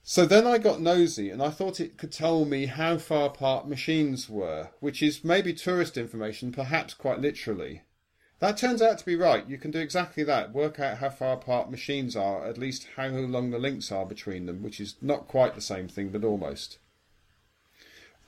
So 0.01 0.25
then 0.25 0.48
I 0.48 0.58
got 0.58 0.82
nosy 0.82 1.29
and 1.29 1.41
I 1.41 1.51
thought 1.51 1.79
it 1.79 1.98
could 1.98 2.12
tell 2.12 2.44
me 2.44 2.65
how 2.65 2.98
far 2.98 3.27
apart 3.27 3.68
machines 3.68 4.27
were, 4.27 4.70
which 4.79 5.03
is 5.03 5.24
maybe 5.24 5.53
tourist 5.53 5.98
information, 5.98 6.51
perhaps 6.51 6.96
quite 6.96 7.20
literally. 7.20 7.84
That 8.39 8.58
turns 8.58 8.82
out 8.82 8.98
to 8.98 9.06
be 9.06 9.15
right. 9.15 9.48
You 9.48 9.58
can 9.58 9.70
do 9.70 9.79
exactly 9.79 10.24
that. 10.24 10.53
Work 10.53 10.79
out 10.79 10.98
how 10.98 11.10
far 11.10 11.34
apart 11.34 11.70
machines 11.70 12.15
are, 12.15 12.46
at 12.46 12.58
least 12.58 12.88
how 12.96 13.08
long 13.10 13.51
the 13.51 13.60
links 13.60 13.91
are 13.91 14.06
between 14.06 14.46
them, 14.46 14.63
which 14.63 14.79
is 14.79 14.96
not 15.01 15.27
quite 15.27 15.56
the 15.56 15.62
same 15.62 15.88
thing, 15.88 16.10
but 16.10 16.24
almost. 16.24 16.79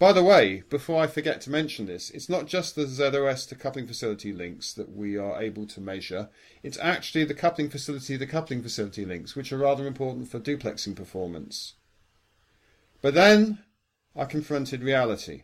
By 0.01 0.13
the 0.13 0.23
way, 0.23 0.63
before 0.67 0.99
I 0.99 1.05
forget 1.05 1.41
to 1.41 1.51
mention 1.51 1.85
this, 1.85 2.09
it's 2.09 2.27
not 2.27 2.47
just 2.47 2.73
the 2.73 2.87
ZOS 2.87 3.47
to 3.49 3.55
coupling 3.55 3.85
facility 3.85 4.33
links 4.33 4.73
that 4.73 4.91
we 4.95 5.15
are 5.15 5.39
able 5.39 5.67
to 5.67 5.79
measure. 5.79 6.29
It's 6.63 6.79
actually 6.79 7.23
the 7.25 7.35
coupling 7.35 7.69
facility 7.69 8.17
to 8.17 8.25
coupling 8.25 8.63
facility 8.63 9.05
links, 9.05 9.35
which 9.35 9.53
are 9.53 9.59
rather 9.59 9.85
important 9.85 10.27
for 10.27 10.39
duplexing 10.39 10.95
performance. 10.95 11.75
But 13.03 13.13
then 13.13 13.59
I 14.15 14.25
confronted 14.25 14.81
reality. 14.81 15.43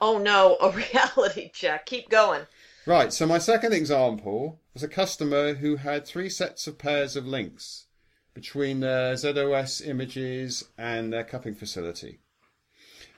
Oh 0.00 0.18
no, 0.18 0.56
a 0.60 0.70
reality 0.92 1.50
check. 1.52 1.86
Keep 1.86 2.10
going. 2.10 2.42
Right, 2.86 3.12
so 3.12 3.26
my 3.26 3.38
second 3.38 3.72
example 3.72 4.60
was 4.72 4.84
a 4.84 4.88
customer 4.88 5.54
who 5.54 5.74
had 5.74 6.06
three 6.06 6.28
sets 6.28 6.68
of 6.68 6.78
pairs 6.78 7.16
of 7.16 7.26
links 7.26 7.86
between 8.34 8.78
their 8.78 9.14
ZOS 9.14 9.84
images 9.84 10.68
and 10.78 11.12
their 11.12 11.24
coupling 11.24 11.56
facility. 11.56 12.20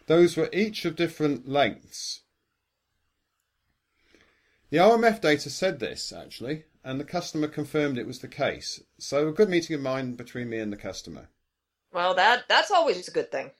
Those 0.06 0.36
were 0.36 0.50
each 0.52 0.84
of 0.84 0.96
different 0.96 1.48
lengths. 1.48 2.20
The 4.70 4.78
RMF 4.78 5.20
data 5.20 5.50
said 5.50 5.78
this, 5.78 6.12
actually, 6.12 6.64
and 6.82 6.98
the 7.00 7.04
customer 7.04 7.48
confirmed 7.48 7.96
it 7.96 8.06
was 8.06 8.18
the 8.18 8.28
case. 8.28 8.82
So 8.98 9.28
a 9.28 9.32
good 9.32 9.48
meeting 9.48 9.76
of 9.76 9.82
mind 9.82 10.16
between 10.16 10.50
me 10.50 10.58
and 10.58 10.72
the 10.72 10.76
customer. 10.76 11.28
Well, 11.92 12.14
that 12.14 12.48
that's 12.48 12.70
always 12.70 13.06
a 13.06 13.12
good 13.12 13.30
thing. 13.30 13.52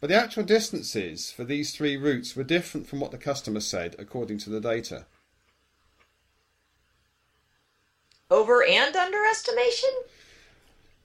But 0.00 0.10
the 0.10 0.16
actual 0.16 0.44
distances 0.44 1.32
for 1.32 1.44
these 1.44 1.74
three 1.74 1.96
routes 1.96 2.36
were 2.36 2.44
different 2.44 2.86
from 2.86 3.00
what 3.00 3.10
the 3.10 3.18
customer 3.18 3.60
said, 3.60 3.96
according 3.98 4.38
to 4.38 4.50
the 4.50 4.60
data. 4.60 5.06
Over 8.30 8.62
and 8.64 8.94
underestimation? 8.94 9.90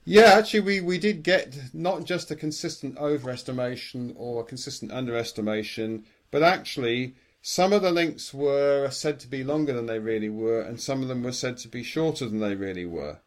Yeah, 0.04 0.34
actually, 0.34 0.60
we, 0.60 0.80
we 0.82 0.98
did 0.98 1.22
get 1.22 1.56
not 1.72 2.04
just 2.04 2.30
a 2.30 2.36
consistent 2.36 2.96
overestimation 2.96 4.12
or 4.16 4.42
a 4.42 4.44
consistent 4.44 4.92
underestimation, 4.92 6.04
but 6.30 6.42
actually 6.42 7.14
some 7.40 7.72
of 7.72 7.82
the 7.82 7.90
links 7.90 8.34
were 8.34 8.90
said 8.90 9.18
to 9.20 9.28
be 9.28 9.42
longer 9.44 9.72
than 9.72 9.86
they 9.86 9.98
really 9.98 10.28
were, 10.28 10.60
and 10.60 10.80
some 10.80 11.02
of 11.02 11.08
them 11.08 11.22
were 11.22 11.32
said 11.32 11.56
to 11.58 11.68
be 11.68 11.82
shorter 11.82 12.26
than 12.26 12.40
they 12.40 12.54
really 12.54 12.84
were. 12.84 13.20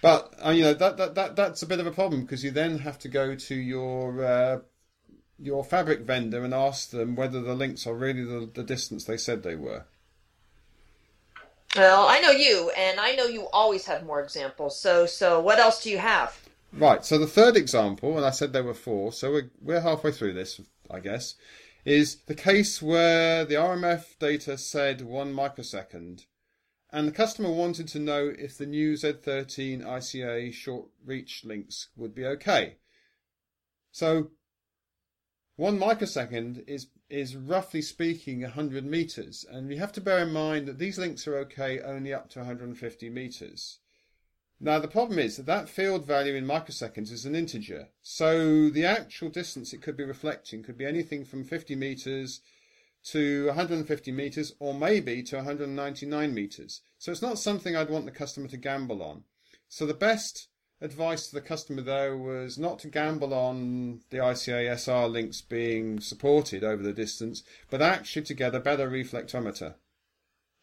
But 0.00 0.34
uh, 0.44 0.50
you 0.50 0.62
know 0.62 0.74
that, 0.74 0.98
that 0.98 1.14
that 1.14 1.36
that's 1.36 1.62
a 1.62 1.66
bit 1.66 1.80
of 1.80 1.86
a 1.86 1.90
problem 1.90 2.22
because 2.22 2.44
you 2.44 2.50
then 2.50 2.80
have 2.80 2.98
to 2.98 3.08
go 3.08 3.34
to 3.34 3.54
your 3.54 4.22
uh, 4.22 4.58
your 5.38 5.64
fabric 5.64 6.00
vendor 6.00 6.44
and 6.44 6.52
ask 6.52 6.90
them 6.90 7.16
whether 7.16 7.40
the 7.40 7.54
links 7.54 7.86
are 7.86 7.94
really 7.94 8.24
the, 8.24 8.50
the 8.52 8.62
distance 8.62 9.04
they 9.04 9.16
said 9.16 9.42
they 9.42 9.56
were. 9.56 9.84
Well, 11.76 12.06
I 12.06 12.20
know 12.20 12.30
you, 12.30 12.70
and 12.70 13.00
I 13.00 13.16
know 13.16 13.24
you 13.24 13.48
always 13.52 13.84
have 13.86 14.06
more 14.06 14.22
examples. 14.22 14.78
So, 14.78 15.06
so 15.06 15.40
what 15.40 15.58
else 15.58 15.82
do 15.82 15.90
you 15.90 15.98
have? 15.98 16.38
Right. 16.72 17.04
So 17.04 17.18
the 17.18 17.26
third 17.26 17.56
example, 17.56 18.16
and 18.16 18.24
I 18.24 18.30
said 18.30 18.52
there 18.52 18.62
were 18.62 18.74
four, 18.74 19.12
so 19.12 19.32
we're 19.32 19.50
we're 19.60 19.80
halfway 19.80 20.12
through 20.12 20.34
this, 20.34 20.60
I 20.90 21.00
guess, 21.00 21.34
is 21.84 22.16
the 22.26 22.34
case 22.34 22.80
where 22.80 23.44
the 23.44 23.54
RMF 23.54 24.18
data 24.18 24.56
said 24.56 25.02
one 25.02 25.32
microsecond, 25.32 26.26
and 26.90 27.08
the 27.08 27.12
customer 27.12 27.50
wanted 27.50 27.88
to 27.88 27.98
know 27.98 28.32
if 28.38 28.56
the 28.56 28.66
new 28.66 28.94
Z13 28.94 29.82
ICA 29.84 30.52
short 30.52 30.88
reach 31.04 31.44
links 31.44 31.88
would 31.96 32.14
be 32.14 32.24
okay. 32.26 32.76
So 33.92 34.30
one 35.56 35.78
microsecond 35.78 36.64
is 36.66 36.88
is 37.14 37.36
roughly 37.36 37.80
speaking 37.80 38.42
100 38.42 38.84
meters, 38.84 39.46
and 39.48 39.68
we 39.68 39.76
have 39.76 39.92
to 39.92 40.00
bear 40.00 40.18
in 40.18 40.32
mind 40.32 40.66
that 40.66 40.78
these 40.78 40.98
links 40.98 41.26
are 41.28 41.36
okay 41.38 41.80
only 41.80 42.12
up 42.12 42.28
to 42.30 42.40
150 42.40 43.08
meters. 43.10 43.78
Now 44.60 44.78
the 44.78 44.88
problem 44.88 45.18
is 45.18 45.36
that 45.36 45.46
that 45.46 45.68
field 45.68 46.06
value 46.06 46.34
in 46.34 46.44
microseconds 46.44 47.12
is 47.12 47.24
an 47.24 47.34
integer, 47.34 47.88
so 48.02 48.68
the 48.70 48.84
actual 48.84 49.28
distance 49.28 49.72
it 49.72 49.82
could 49.82 49.96
be 49.96 50.04
reflecting 50.04 50.62
could 50.62 50.76
be 50.76 50.86
anything 50.86 51.24
from 51.24 51.44
50 51.44 51.76
meters 51.76 52.40
to 53.04 53.46
150 53.46 54.12
meters 54.12 54.54
or 54.58 54.74
maybe 54.74 55.22
to 55.22 55.36
199 55.36 56.34
meters. 56.34 56.80
So 56.98 57.12
it's 57.12 57.22
not 57.22 57.38
something 57.38 57.76
I'd 57.76 57.90
want 57.90 58.06
the 58.06 58.10
customer 58.10 58.48
to 58.48 58.56
gamble 58.56 59.02
on. 59.02 59.24
So 59.68 59.86
the 59.86 59.94
best 59.94 60.48
advice 60.84 61.28
to 61.28 61.34
the 61.34 61.40
customer 61.40 61.80
though 61.80 62.16
was 62.16 62.58
not 62.58 62.78
to 62.80 62.88
gamble 62.88 63.32
on 63.32 64.02
the 64.10 64.18
ICA 64.18 64.70
SR 64.76 65.06
links 65.08 65.40
being 65.40 65.98
supported 65.98 66.62
over 66.62 66.82
the 66.82 66.92
distance, 66.92 67.42
but 67.70 67.80
actually 67.80 68.22
to 68.22 68.34
get 68.34 68.54
a 68.54 68.60
better 68.60 68.88
reflectometer. 68.88 69.74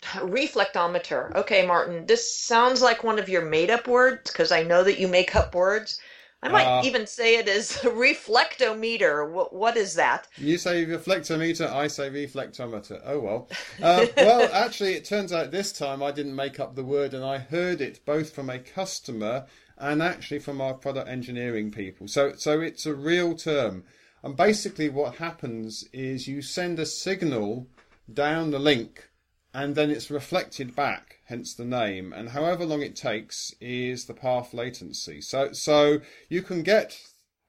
Reflectometer. 0.03 1.35
Okay, 1.35 1.65
Martin, 1.65 2.05
this 2.05 2.35
sounds 2.35 2.81
like 2.81 3.03
one 3.03 3.19
of 3.19 3.29
your 3.29 3.45
made 3.45 3.69
up 3.69 3.87
words 3.87 4.31
because 4.31 4.51
I 4.51 4.63
know 4.63 4.83
that 4.83 4.99
you 4.99 5.07
make 5.07 5.35
up 5.35 5.53
words. 5.55 5.99
I 6.43 6.49
might 6.49 6.65
uh, 6.65 6.81
even 6.83 7.05
say 7.05 7.35
it 7.35 7.47
is 7.47 7.71
reflectometer. 7.83 9.29
What, 9.31 9.53
what 9.53 9.77
is 9.77 9.93
that? 9.93 10.27
You 10.37 10.57
say 10.57 10.85
reflectometer, 10.85 11.71
I 11.71 11.87
say 11.87 12.09
reflectometer. 12.09 12.99
Oh 13.05 13.19
well. 13.19 13.49
Uh, 13.81 14.07
well, 14.17 14.49
actually, 14.51 14.93
it 14.93 15.05
turns 15.05 15.31
out 15.31 15.51
this 15.51 15.71
time 15.71 16.01
I 16.01 16.11
didn't 16.11 16.35
make 16.35 16.59
up 16.59 16.75
the 16.75 16.83
word 16.83 17.13
and 17.13 17.23
I 17.23 17.37
heard 17.37 17.79
it 17.79 18.03
both 18.05 18.31
from 18.31 18.49
a 18.49 18.57
customer 18.57 19.45
and 19.81 20.01
actually 20.01 20.39
from 20.39 20.61
our 20.61 20.75
product 20.75 21.09
engineering 21.09 21.71
people. 21.71 22.07
So, 22.07 22.33
so 22.37 22.61
it's 22.61 22.85
a 22.85 22.93
real 22.93 23.35
term. 23.35 23.83
And 24.23 24.37
basically, 24.37 24.87
what 24.87 25.15
happens 25.15 25.83
is 25.91 26.27
you 26.27 26.43
send 26.43 26.79
a 26.79 26.85
signal 26.85 27.67
down 28.11 28.51
the 28.51 28.59
link 28.59 29.09
and 29.53 29.75
then 29.75 29.89
it's 29.89 30.11
reflected 30.11 30.75
back, 30.75 31.17
hence 31.25 31.55
the 31.55 31.65
name. 31.65 32.13
And 32.13 32.29
however 32.29 32.63
long 32.63 32.83
it 32.83 32.95
takes 32.95 33.53
is 33.59 34.05
the 34.05 34.13
path 34.13 34.53
latency. 34.53 35.19
So, 35.19 35.51
so 35.51 35.99
you 36.29 36.43
can 36.43 36.61
get 36.61 36.97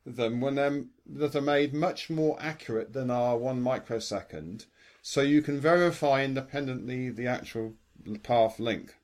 them 0.06 0.40
when 0.40 0.54
they're, 0.54 0.84
that 1.06 1.36
are 1.36 1.42
made 1.42 1.74
much 1.74 2.08
more 2.08 2.36
accurate 2.40 2.94
than 2.94 3.10
our 3.10 3.36
one 3.36 3.60
microsecond. 3.60 4.64
So 5.02 5.20
you 5.20 5.42
can 5.42 5.60
verify 5.60 6.24
independently 6.24 7.10
the 7.10 7.26
actual 7.26 7.74
path 8.22 8.58
link. 8.58 8.94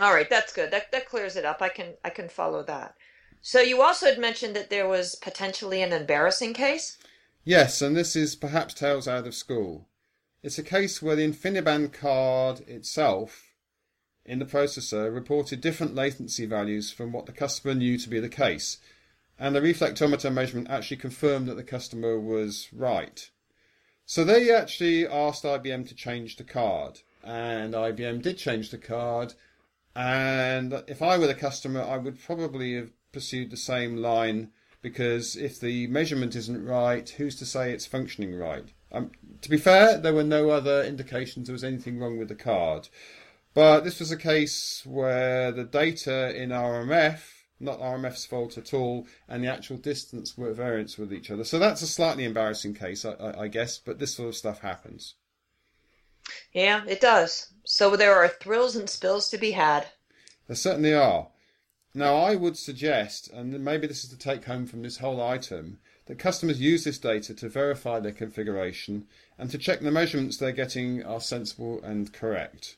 All 0.00 0.12
right, 0.12 0.28
that's 0.28 0.52
good. 0.52 0.70
That 0.70 0.92
that 0.92 1.08
clears 1.08 1.36
it 1.36 1.44
up. 1.44 1.62
I 1.62 1.68
can 1.68 1.94
I 2.04 2.10
can 2.10 2.28
follow 2.28 2.62
that. 2.64 2.96
So 3.40 3.60
you 3.60 3.80
also 3.80 4.06
had 4.06 4.18
mentioned 4.18 4.56
that 4.56 4.70
there 4.70 4.88
was 4.88 5.14
potentially 5.14 5.82
an 5.82 5.92
embarrassing 5.92 6.54
case. 6.54 6.98
Yes, 7.44 7.80
and 7.80 7.96
this 7.96 8.16
is 8.16 8.34
perhaps 8.34 8.74
tales 8.74 9.06
out 9.06 9.26
of 9.26 9.34
school. 9.34 9.86
It's 10.42 10.58
a 10.58 10.62
case 10.64 11.00
where 11.00 11.16
the 11.16 11.26
InfiniBand 11.26 11.92
card 11.92 12.60
itself 12.68 13.54
in 14.24 14.40
the 14.40 14.44
processor 14.44 15.14
reported 15.14 15.60
different 15.60 15.94
latency 15.94 16.44
values 16.44 16.90
from 16.90 17.12
what 17.12 17.26
the 17.26 17.32
customer 17.32 17.74
knew 17.74 17.96
to 17.98 18.08
be 18.08 18.18
the 18.18 18.28
case, 18.28 18.78
and 19.38 19.54
the 19.54 19.60
reflectometer 19.60 20.32
measurement 20.32 20.68
actually 20.68 20.96
confirmed 20.96 21.46
that 21.46 21.54
the 21.54 21.62
customer 21.62 22.18
was 22.18 22.68
right. 22.72 23.30
So 24.04 24.24
they 24.24 24.52
actually 24.52 25.06
asked 25.06 25.44
IBM 25.44 25.88
to 25.88 25.94
change 25.94 26.36
the 26.36 26.44
card, 26.44 27.00
and 27.22 27.74
IBM 27.74 28.22
did 28.22 28.38
change 28.38 28.70
the 28.70 28.78
card 28.78 29.34
and 29.96 30.84
if 30.88 31.00
I 31.00 31.16
were 31.16 31.26
the 31.26 31.34
customer, 31.34 31.82
I 31.82 31.96
would 31.96 32.22
probably 32.22 32.74
have 32.74 32.90
pursued 33.12 33.50
the 33.50 33.56
same 33.56 33.96
line 33.96 34.50
because 34.82 35.36
if 35.36 35.58
the 35.58 35.86
measurement 35.86 36.36
isn't 36.36 36.66
right, 36.66 37.08
who's 37.08 37.34
to 37.36 37.46
say 37.46 37.72
it's 37.72 37.86
functioning 37.86 38.36
right? 38.36 38.66
Um, 38.92 39.10
to 39.40 39.48
be 39.48 39.56
fair, 39.56 39.96
there 39.96 40.12
were 40.12 40.22
no 40.22 40.50
other 40.50 40.84
indications 40.84 41.46
there 41.46 41.54
was 41.54 41.64
anything 41.64 41.98
wrong 41.98 42.18
with 42.18 42.28
the 42.28 42.34
card. 42.34 42.88
But 43.54 43.84
this 43.84 43.98
was 43.98 44.12
a 44.12 44.18
case 44.18 44.82
where 44.84 45.50
the 45.50 45.64
data 45.64 46.36
in 46.36 46.50
RMF, 46.50 47.20
not 47.58 47.80
RMF's 47.80 48.26
fault 48.26 48.58
at 48.58 48.74
all, 48.74 49.06
and 49.26 49.42
the 49.42 49.48
actual 49.48 49.78
distance 49.78 50.36
were 50.36 50.50
at 50.50 50.56
variance 50.56 50.98
with 50.98 51.10
each 51.10 51.30
other. 51.30 51.42
So 51.42 51.58
that's 51.58 51.80
a 51.80 51.86
slightly 51.86 52.24
embarrassing 52.24 52.74
case, 52.74 53.06
I, 53.06 53.12
I, 53.12 53.44
I 53.44 53.48
guess, 53.48 53.78
but 53.78 53.98
this 53.98 54.14
sort 54.14 54.28
of 54.28 54.36
stuff 54.36 54.60
happens. 54.60 55.14
Yeah, 56.52 56.84
it 56.86 57.00
does. 57.00 57.48
So 57.64 57.96
there 57.96 58.14
are 58.14 58.28
thrills 58.28 58.76
and 58.76 58.88
spills 58.88 59.28
to 59.30 59.38
be 59.38 59.52
had. 59.52 59.88
There 60.46 60.56
certainly 60.56 60.94
are. 60.94 61.28
Now, 61.94 62.16
I 62.16 62.34
would 62.34 62.56
suggest, 62.58 63.30
and 63.32 63.64
maybe 63.64 63.86
this 63.86 64.04
is 64.04 64.10
the 64.10 64.16
take 64.16 64.44
home 64.44 64.66
from 64.66 64.82
this 64.82 64.98
whole 64.98 65.20
item, 65.22 65.78
that 66.06 66.18
customers 66.18 66.60
use 66.60 66.84
this 66.84 66.98
data 66.98 67.34
to 67.34 67.48
verify 67.48 68.00
their 68.00 68.12
configuration 68.12 69.06
and 69.38 69.50
to 69.50 69.58
check 69.58 69.80
the 69.80 69.90
measurements 69.90 70.36
they're 70.36 70.52
getting 70.52 71.02
are 71.04 71.20
sensible 71.20 71.82
and 71.82 72.12
correct. 72.12 72.76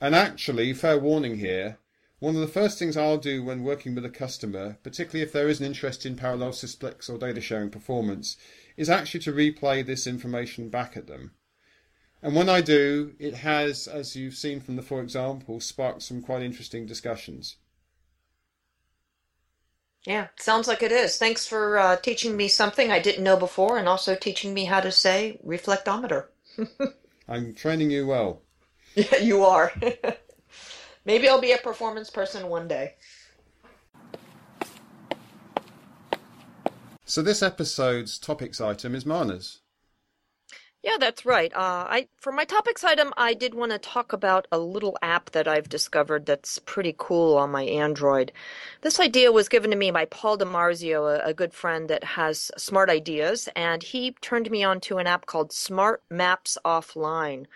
And 0.00 0.14
actually, 0.14 0.72
fair 0.74 0.98
warning 0.98 1.38
here, 1.38 1.78
one 2.18 2.34
of 2.34 2.40
the 2.40 2.46
first 2.48 2.78
things 2.78 2.96
I'll 2.96 3.18
do 3.18 3.42
when 3.42 3.62
working 3.62 3.94
with 3.94 4.04
a 4.04 4.10
customer, 4.10 4.78
particularly 4.82 5.22
if 5.22 5.32
there 5.32 5.48
is 5.48 5.60
an 5.60 5.66
interest 5.66 6.06
in 6.06 6.16
parallel 6.16 6.50
sysplex 6.50 7.10
or 7.10 7.18
data 7.18 7.40
sharing 7.40 7.70
performance, 7.70 8.36
is 8.76 8.90
actually 8.90 9.20
to 9.20 9.32
replay 9.32 9.84
this 9.84 10.06
information 10.06 10.68
back 10.68 10.96
at 10.96 11.06
them. 11.06 11.32
And 12.22 12.34
when 12.34 12.48
I 12.48 12.60
do, 12.60 13.14
it 13.18 13.34
has, 13.34 13.86
as 13.86 14.16
you've 14.16 14.34
seen 14.34 14.60
from 14.60 14.76
the 14.76 14.82
four 14.82 15.00
examples, 15.00 15.64
sparked 15.64 16.02
some 16.02 16.22
quite 16.22 16.42
interesting 16.42 16.86
discussions. 16.86 17.56
Yeah, 20.06 20.28
sounds 20.38 20.68
like 20.68 20.82
it 20.82 20.92
is. 20.92 21.18
Thanks 21.18 21.46
for 21.46 21.78
uh, 21.78 21.96
teaching 21.96 22.36
me 22.36 22.46
something 22.48 22.92
I 22.92 23.00
didn't 23.00 23.24
know 23.24 23.36
before 23.36 23.76
and 23.76 23.88
also 23.88 24.14
teaching 24.14 24.54
me 24.54 24.64
how 24.64 24.80
to 24.80 24.92
say 24.92 25.40
reflectometer. 25.44 26.26
I'm 27.28 27.54
training 27.54 27.90
you 27.90 28.06
well. 28.06 28.42
Yeah, 28.94 29.16
you 29.20 29.44
are. 29.44 29.72
Maybe 31.04 31.28
I'll 31.28 31.40
be 31.40 31.52
a 31.52 31.58
performance 31.58 32.08
person 32.08 32.48
one 32.48 32.68
day. 32.68 32.94
So 37.04 37.22
this 37.22 37.42
episode's 37.42 38.18
topics 38.18 38.60
item 38.60 38.94
is 38.94 39.04
Marna's. 39.04 39.60
Yeah, 40.86 40.98
that's 41.00 41.26
right. 41.26 41.52
Uh, 41.52 41.84
I 41.88 42.06
for 42.20 42.30
my 42.30 42.44
topics 42.44 42.84
item, 42.84 43.12
I 43.16 43.34
did 43.34 43.54
want 43.54 43.72
to 43.72 43.78
talk 43.78 44.12
about 44.12 44.46
a 44.52 44.58
little 44.60 44.96
app 45.02 45.32
that 45.32 45.48
I've 45.48 45.68
discovered 45.68 46.26
that's 46.26 46.60
pretty 46.60 46.94
cool 46.96 47.36
on 47.36 47.50
my 47.50 47.64
Android. 47.64 48.30
This 48.82 49.00
idea 49.00 49.32
was 49.32 49.48
given 49.48 49.72
to 49.72 49.76
me 49.76 49.90
by 49.90 50.04
Paul 50.04 50.38
DiMarzio, 50.38 51.18
a, 51.18 51.26
a 51.26 51.34
good 51.34 51.52
friend 51.52 51.90
that 51.90 52.04
has 52.04 52.52
smart 52.56 52.88
ideas, 52.88 53.48
and 53.56 53.82
he 53.82 54.12
turned 54.20 54.48
me 54.48 54.62
on 54.62 54.78
to 54.82 54.98
an 54.98 55.08
app 55.08 55.26
called 55.26 55.52
Smart 55.52 56.04
Maps 56.08 56.56
Offline 56.64 57.46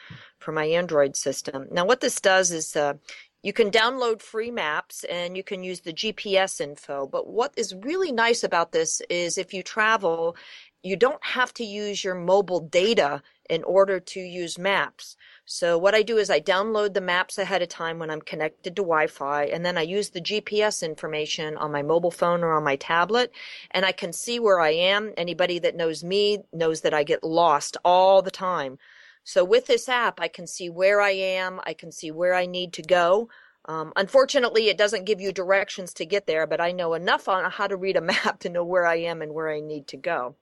for 0.41 0.51
my 0.51 0.65
Android 0.65 1.15
system. 1.15 1.69
Now, 1.71 1.85
what 1.85 2.01
this 2.01 2.21
does 2.21 2.51
is 2.51 2.75
uh, 2.75 2.95
you 3.43 3.53
can 3.53 3.71
download 3.71 4.21
free 4.21 4.51
maps 4.51 5.05
and 5.05 5.37
you 5.37 5.43
can 5.43 5.63
use 5.63 5.81
the 5.81 5.93
GPS 5.93 6.61
info. 6.61 7.07
But 7.07 7.27
what 7.27 7.53
is 7.57 7.75
really 7.75 8.13
nice 8.13 8.45
about 8.45 8.73
this 8.73 9.01
is 9.09 9.39
if 9.39 9.55
you 9.55 9.63
travel 9.63 10.37
you 10.83 10.97
don't 10.97 11.23
have 11.25 11.53
to 11.55 11.65
use 11.65 12.03
your 12.03 12.15
mobile 12.15 12.61
data 12.61 13.23
in 13.49 13.63
order 13.65 14.01
to 14.01 14.21
use 14.21 14.59
maps. 14.59 15.17
So 15.45 15.77
what 15.77 15.95
I 15.95 16.03
do 16.03 16.17
is 16.17 16.31
I 16.31 16.41
download 16.41 16.95
the 16.95 17.01
maps 17.01 17.37
ahead 17.37 17.61
of 17.63 17.69
time 17.69 17.99
when 17.99 18.11
I'm 18.11 18.23
connected 18.23 18.77
to 18.77 18.83
Wi-Fi 18.83 19.45
and 19.47 19.67
then 19.67 19.77
I 19.77 19.83
use 19.83 20.11
the 20.11 20.21
GPS 20.21 20.83
information 20.83 21.57
on 21.57 21.73
my 21.73 21.83
mobile 21.83 22.13
phone 22.13 22.43
or 22.43 22.53
on 22.53 22.65
my 22.65 22.77
tablet 22.77 23.33
and 23.73 23.85
I 23.85 23.93
can 23.93 24.13
see 24.13 24.39
where 24.39 24.61
I 24.61 24.71
am. 24.71 25.13
Anybody 25.17 25.59
that 25.59 25.77
knows 25.77 26.03
me 26.05 26.39
knows 26.53 26.81
that 26.83 26.95
I 26.95 27.03
get 27.03 27.25
lost 27.25 27.77
all 27.85 28.23
the 28.23 28.31
time. 28.31 28.79
So 29.25 29.45
with 29.45 29.67
this 29.67 29.89
app, 29.89 30.21
I 30.21 30.29
can 30.29 30.47
see 30.47 30.69
where 30.71 31.01
I 31.01 31.11
am. 31.11 31.61
I 31.65 31.75
can 31.75 31.93
see 31.93 32.11
where 32.11 32.35
I 32.35 32.47
need 32.47 32.73
to 32.75 32.83
go. 32.83 33.29
Um, 33.67 33.93
unfortunately, 33.97 34.69
it 34.69 34.79
doesn't 34.79 35.05
give 35.05 35.21
you 35.21 35.33
directions 35.33 35.93
to 35.95 36.07
get 36.07 36.27
there, 36.27 36.47
but 36.47 36.61
I 36.61 36.73
know 36.73 36.95
enough 36.95 37.29
on 37.29 37.51
how 37.51 37.67
to 37.67 37.77
read 37.77 37.97
a 37.97 38.01
map 38.13 38.41
to 38.41 38.49
know 38.49 38.65
where 38.65 38.87
I 38.87 38.97
am 38.97 39.23
and 39.23 39.33
where 39.35 39.51
I 39.51 39.61
need 39.61 39.87
to 39.89 39.97
go. 39.97 40.37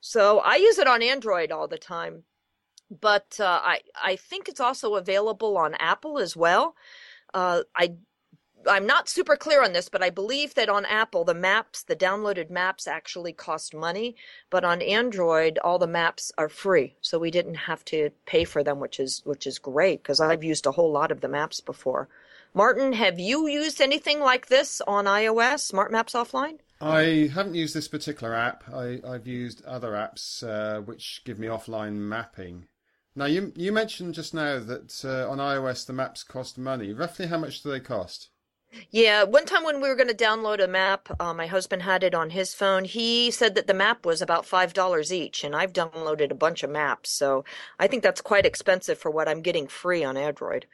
So 0.00 0.38
I 0.40 0.56
use 0.56 0.78
it 0.78 0.86
on 0.86 1.02
Android 1.02 1.50
all 1.50 1.66
the 1.66 1.78
time, 1.78 2.22
but 2.90 3.38
uh, 3.40 3.60
I 3.64 3.80
I 4.00 4.16
think 4.16 4.48
it's 4.48 4.60
also 4.60 4.94
available 4.94 5.56
on 5.56 5.74
Apple 5.74 6.18
as 6.18 6.36
well. 6.36 6.76
Uh, 7.34 7.62
I 7.74 7.96
I'm 8.68 8.86
not 8.86 9.08
super 9.08 9.36
clear 9.36 9.62
on 9.62 9.72
this, 9.72 9.88
but 9.88 10.02
I 10.02 10.10
believe 10.10 10.54
that 10.54 10.68
on 10.68 10.84
Apple 10.86 11.24
the 11.24 11.34
maps, 11.34 11.82
the 11.82 11.96
downloaded 11.96 12.50
maps 12.50 12.86
actually 12.86 13.32
cost 13.32 13.74
money, 13.74 14.16
but 14.50 14.64
on 14.64 14.82
Android 14.82 15.58
all 15.64 15.78
the 15.78 15.86
maps 15.86 16.30
are 16.38 16.48
free, 16.48 16.94
so 17.00 17.18
we 17.18 17.30
didn't 17.30 17.54
have 17.54 17.84
to 17.86 18.10
pay 18.26 18.44
for 18.44 18.62
them, 18.62 18.80
which 18.80 19.00
is 19.00 19.22
which 19.24 19.46
is 19.46 19.58
great 19.58 20.02
because 20.02 20.20
I've 20.20 20.44
used 20.44 20.66
a 20.66 20.72
whole 20.72 20.92
lot 20.92 21.10
of 21.10 21.20
the 21.20 21.28
maps 21.28 21.60
before. 21.60 22.08
Martin, 22.54 22.92
have 22.94 23.18
you 23.18 23.46
used 23.46 23.80
anything 23.80 24.20
like 24.20 24.46
this 24.46 24.80
on 24.86 25.04
iOS, 25.04 25.60
Smart 25.60 25.92
Maps 25.92 26.14
Offline? 26.14 26.58
I 26.80 27.30
haven't 27.34 27.54
used 27.54 27.74
this 27.74 27.88
particular 27.88 28.34
app. 28.34 28.64
I, 28.72 29.00
have 29.04 29.26
used 29.26 29.64
other 29.64 29.92
apps 29.92 30.42
uh, 30.42 30.80
which 30.80 31.22
give 31.24 31.38
me 31.38 31.48
offline 31.48 31.94
mapping. 31.94 32.66
Now, 33.16 33.24
you 33.24 33.52
you 33.56 33.72
mentioned 33.72 34.14
just 34.14 34.32
now 34.32 34.60
that 34.60 35.04
uh, 35.04 35.28
on 35.28 35.38
iOS 35.38 35.86
the 35.86 35.92
maps 35.92 36.22
cost 36.22 36.56
money. 36.56 36.92
Roughly 36.92 37.26
how 37.26 37.38
much 37.38 37.62
do 37.62 37.70
they 37.70 37.80
cost? 37.80 38.30
Yeah, 38.90 39.24
one 39.24 39.46
time 39.46 39.64
when 39.64 39.80
we 39.80 39.88
were 39.88 39.94
going 39.96 40.08
to 40.08 40.14
download 40.14 40.62
a 40.62 40.68
map, 40.68 41.08
uh, 41.20 41.32
my 41.32 41.46
husband 41.46 41.82
had 41.82 42.02
it 42.02 42.14
on 42.14 42.30
his 42.30 42.54
phone. 42.54 42.84
He 42.84 43.30
said 43.30 43.54
that 43.54 43.66
the 43.66 43.74
map 43.74 44.04
was 44.04 44.20
about 44.20 44.44
five 44.44 44.74
dollars 44.74 45.12
each, 45.12 45.42
and 45.42 45.56
I've 45.56 45.72
downloaded 45.72 46.30
a 46.30 46.34
bunch 46.34 46.62
of 46.62 46.70
maps, 46.70 47.10
so 47.10 47.44
I 47.78 47.86
think 47.86 48.02
that's 48.02 48.20
quite 48.20 48.44
expensive 48.44 48.98
for 48.98 49.10
what 49.10 49.28
I'm 49.28 49.40
getting 49.42 49.68
free 49.68 50.04
on 50.04 50.16
Android. 50.18 50.66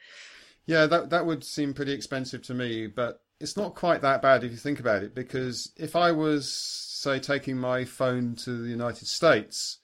Yeah, 0.65 0.87
that 0.87 1.09
that 1.11 1.25
would 1.25 1.43
seem 1.43 1.73
pretty 1.73 1.93
expensive 1.93 2.41
to 2.43 2.53
me, 2.53 2.87
but 2.87 3.21
it's 3.39 3.57
not 3.57 3.75
quite 3.75 4.01
that 4.01 4.21
bad 4.21 4.43
if 4.43 4.51
you 4.51 4.57
think 4.57 4.79
about 4.79 5.03
it. 5.03 5.13
Because 5.15 5.71
if 5.77 5.95
I 5.95 6.11
was, 6.11 6.51
say, 6.51 7.19
taking 7.19 7.57
my 7.57 7.85
phone 7.85 8.35
to 8.37 8.61
the 8.61 8.69
United 8.69 9.07
States, 9.07 9.77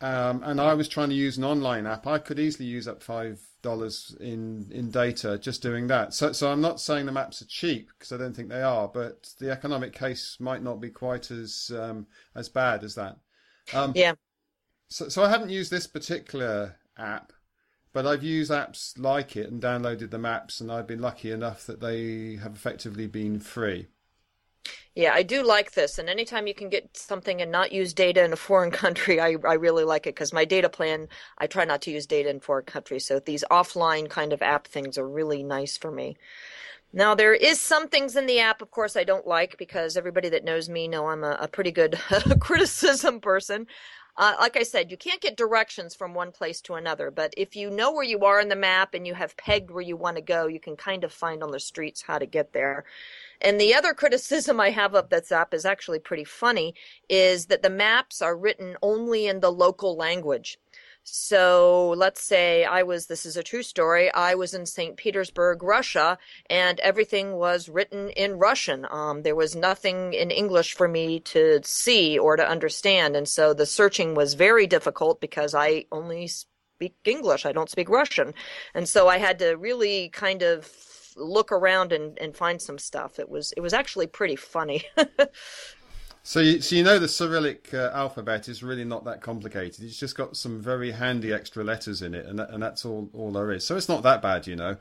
um, 0.00 0.42
and 0.42 0.60
I 0.60 0.74
was 0.74 0.88
trying 0.88 1.10
to 1.10 1.14
use 1.14 1.38
an 1.38 1.44
online 1.44 1.86
app, 1.86 2.06
I 2.06 2.18
could 2.18 2.38
easily 2.38 2.68
use 2.68 2.88
up 2.88 3.02
five 3.02 3.40
dollars 3.64 4.16
in 4.20 4.68
in 4.70 4.90
data 4.90 5.36
just 5.38 5.60
doing 5.62 5.88
that. 5.88 6.14
So, 6.14 6.30
so 6.30 6.52
I'm 6.52 6.60
not 6.60 6.80
saying 6.80 7.06
the 7.06 7.12
maps 7.12 7.42
are 7.42 7.46
cheap 7.46 7.88
because 7.88 8.12
I 8.12 8.16
don't 8.16 8.36
think 8.36 8.48
they 8.48 8.62
are, 8.62 8.86
but 8.86 9.30
the 9.40 9.50
economic 9.50 9.92
case 9.92 10.36
might 10.38 10.62
not 10.62 10.80
be 10.80 10.90
quite 10.90 11.32
as 11.32 11.72
um, 11.76 12.06
as 12.36 12.48
bad 12.48 12.84
as 12.84 12.94
that. 12.94 13.16
Um, 13.72 13.92
yeah. 13.96 14.12
So, 14.88 15.08
so 15.08 15.24
I 15.24 15.28
haven't 15.28 15.50
used 15.50 15.72
this 15.72 15.88
particular 15.88 16.76
app, 16.96 17.32
but 17.92 18.06
I've 18.06 18.22
used 18.22 18.52
apps 18.52 18.96
like 18.96 19.36
it 19.36 19.50
and 19.50 19.60
downloaded 19.60 20.10
the 20.10 20.18
maps, 20.18 20.60
and 20.60 20.70
I've 20.70 20.86
been 20.86 21.00
lucky 21.00 21.32
enough 21.32 21.66
that 21.66 21.80
they 21.80 22.36
have 22.36 22.54
effectively 22.54 23.08
been 23.08 23.40
free. 23.40 23.88
Yeah, 24.94 25.12
I 25.12 25.22
do 25.22 25.42
like 25.42 25.72
this. 25.72 25.98
And 25.98 26.08
anytime 26.08 26.46
you 26.46 26.54
can 26.54 26.68
get 26.68 26.96
something 26.96 27.42
and 27.42 27.50
not 27.50 27.72
use 27.72 27.92
data 27.92 28.24
in 28.24 28.32
a 28.32 28.36
foreign 28.36 28.70
country, 28.82 29.20
I, 29.20 29.36
I 29.46 29.54
really 29.54 29.84
like 29.84 30.06
it 30.06 30.14
because 30.14 30.32
my 30.32 30.44
data 30.44 30.68
plan, 30.68 31.08
I 31.38 31.46
try 31.46 31.64
not 31.64 31.82
to 31.82 31.90
use 31.90 32.06
data 32.06 32.30
in 32.30 32.40
foreign 32.40 32.64
countries. 32.64 33.04
So 33.06 33.18
these 33.18 33.44
offline 33.50 34.08
kind 34.08 34.32
of 34.32 34.42
app 34.42 34.66
things 34.66 34.96
are 34.98 35.08
really 35.08 35.42
nice 35.42 35.76
for 35.76 35.90
me. 35.90 36.16
Now 36.92 37.14
there 37.16 37.34
is 37.34 37.60
some 37.60 37.88
things 37.88 38.16
in 38.16 38.26
the 38.26 38.38
app, 38.40 38.62
of 38.62 38.70
course, 38.70 38.96
I 38.96 39.04
don't 39.04 39.26
like 39.26 39.58
because 39.58 39.96
everybody 39.96 40.28
that 40.30 40.44
knows 40.44 40.68
me 40.68 40.86
know 40.88 41.08
I'm 41.08 41.24
a, 41.24 41.36
a 41.40 41.48
pretty 41.48 41.72
good 41.72 41.98
criticism 42.40 43.20
person. 43.20 43.66
Uh, 44.16 44.34
like 44.38 44.56
I 44.56 44.62
said, 44.62 44.92
you 44.92 44.96
can't 44.96 45.20
get 45.20 45.36
directions 45.36 45.94
from 45.94 46.14
one 46.14 46.30
place 46.30 46.60
to 46.62 46.74
another, 46.74 47.10
but 47.10 47.34
if 47.36 47.56
you 47.56 47.68
know 47.68 47.92
where 47.92 48.04
you 48.04 48.20
are 48.20 48.40
in 48.40 48.48
the 48.48 48.54
map 48.54 48.94
and 48.94 49.06
you 49.06 49.14
have 49.14 49.36
pegged 49.36 49.72
where 49.72 49.82
you 49.82 49.96
want 49.96 50.16
to 50.16 50.22
go, 50.22 50.46
you 50.46 50.60
can 50.60 50.76
kind 50.76 51.02
of 51.02 51.12
find 51.12 51.42
on 51.42 51.50
the 51.50 51.58
streets 51.58 52.02
how 52.02 52.18
to 52.18 52.26
get 52.26 52.52
there. 52.52 52.84
And 53.40 53.60
the 53.60 53.74
other 53.74 53.92
criticism 53.94 54.60
I 54.60 54.70
have 54.70 54.94
of 54.94 55.08
this 55.08 55.32
app 55.32 55.52
is 55.52 55.64
actually 55.64 55.98
pretty 55.98 56.24
funny, 56.24 56.74
is 57.08 57.46
that 57.46 57.62
the 57.62 57.70
maps 57.70 58.22
are 58.22 58.36
written 58.36 58.76
only 58.82 59.26
in 59.26 59.40
the 59.40 59.50
local 59.50 59.96
language. 59.96 60.58
So 61.06 61.94
let's 61.98 62.22
say 62.22 62.64
I 62.64 62.82
was, 62.82 63.06
this 63.06 63.26
is 63.26 63.36
a 63.36 63.42
true 63.42 63.62
story, 63.62 64.10
I 64.12 64.34
was 64.34 64.54
in 64.54 64.64
St. 64.64 64.96
Petersburg, 64.96 65.62
Russia, 65.62 66.16
and 66.48 66.80
everything 66.80 67.34
was 67.34 67.68
written 67.68 68.08
in 68.08 68.38
Russian. 68.38 68.86
Um, 68.90 69.22
there 69.22 69.36
was 69.36 69.54
nothing 69.54 70.14
in 70.14 70.30
English 70.30 70.72
for 70.72 70.88
me 70.88 71.20
to 71.20 71.60
see 71.62 72.18
or 72.18 72.36
to 72.36 72.48
understand. 72.48 73.16
And 73.16 73.28
so 73.28 73.52
the 73.52 73.66
searching 73.66 74.14
was 74.14 74.32
very 74.32 74.66
difficult 74.66 75.20
because 75.20 75.54
I 75.54 75.84
only 75.92 76.26
speak 76.26 76.94
English, 77.04 77.44
I 77.44 77.52
don't 77.52 77.70
speak 77.70 77.90
Russian. 77.90 78.32
And 78.74 78.88
so 78.88 79.06
I 79.06 79.18
had 79.18 79.38
to 79.40 79.56
really 79.56 80.08
kind 80.08 80.42
of 80.42 80.72
look 81.16 81.52
around 81.52 81.92
and, 81.92 82.18
and 82.18 82.34
find 82.34 82.62
some 82.62 82.78
stuff. 82.78 83.18
It 83.18 83.28
was, 83.28 83.52
it 83.52 83.60
was 83.60 83.74
actually 83.74 84.06
pretty 84.06 84.36
funny. 84.36 84.84
So 86.26 86.40
you, 86.40 86.62
so 86.62 86.74
you 86.74 86.82
know 86.82 86.98
the 86.98 87.06
Cyrillic 87.06 87.74
uh, 87.74 87.90
alphabet 87.92 88.48
is 88.48 88.62
really 88.62 88.84
not 88.84 89.04
that 89.04 89.20
complicated. 89.20 89.84
It's 89.84 89.98
just 89.98 90.16
got 90.16 90.36
some 90.38 90.58
very 90.60 90.90
handy 90.90 91.32
extra 91.34 91.62
letters 91.62 92.00
in 92.00 92.14
it, 92.14 92.24
and 92.24 92.38
that, 92.38 92.48
and 92.50 92.62
that's 92.62 92.84
all 92.86 93.10
all 93.12 93.30
there 93.30 93.52
is. 93.52 93.66
So 93.66 93.76
it's 93.76 93.90
not 93.90 94.02
that 94.04 94.22
bad, 94.22 94.46
you 94.46 94.56
know. 94.56 94.78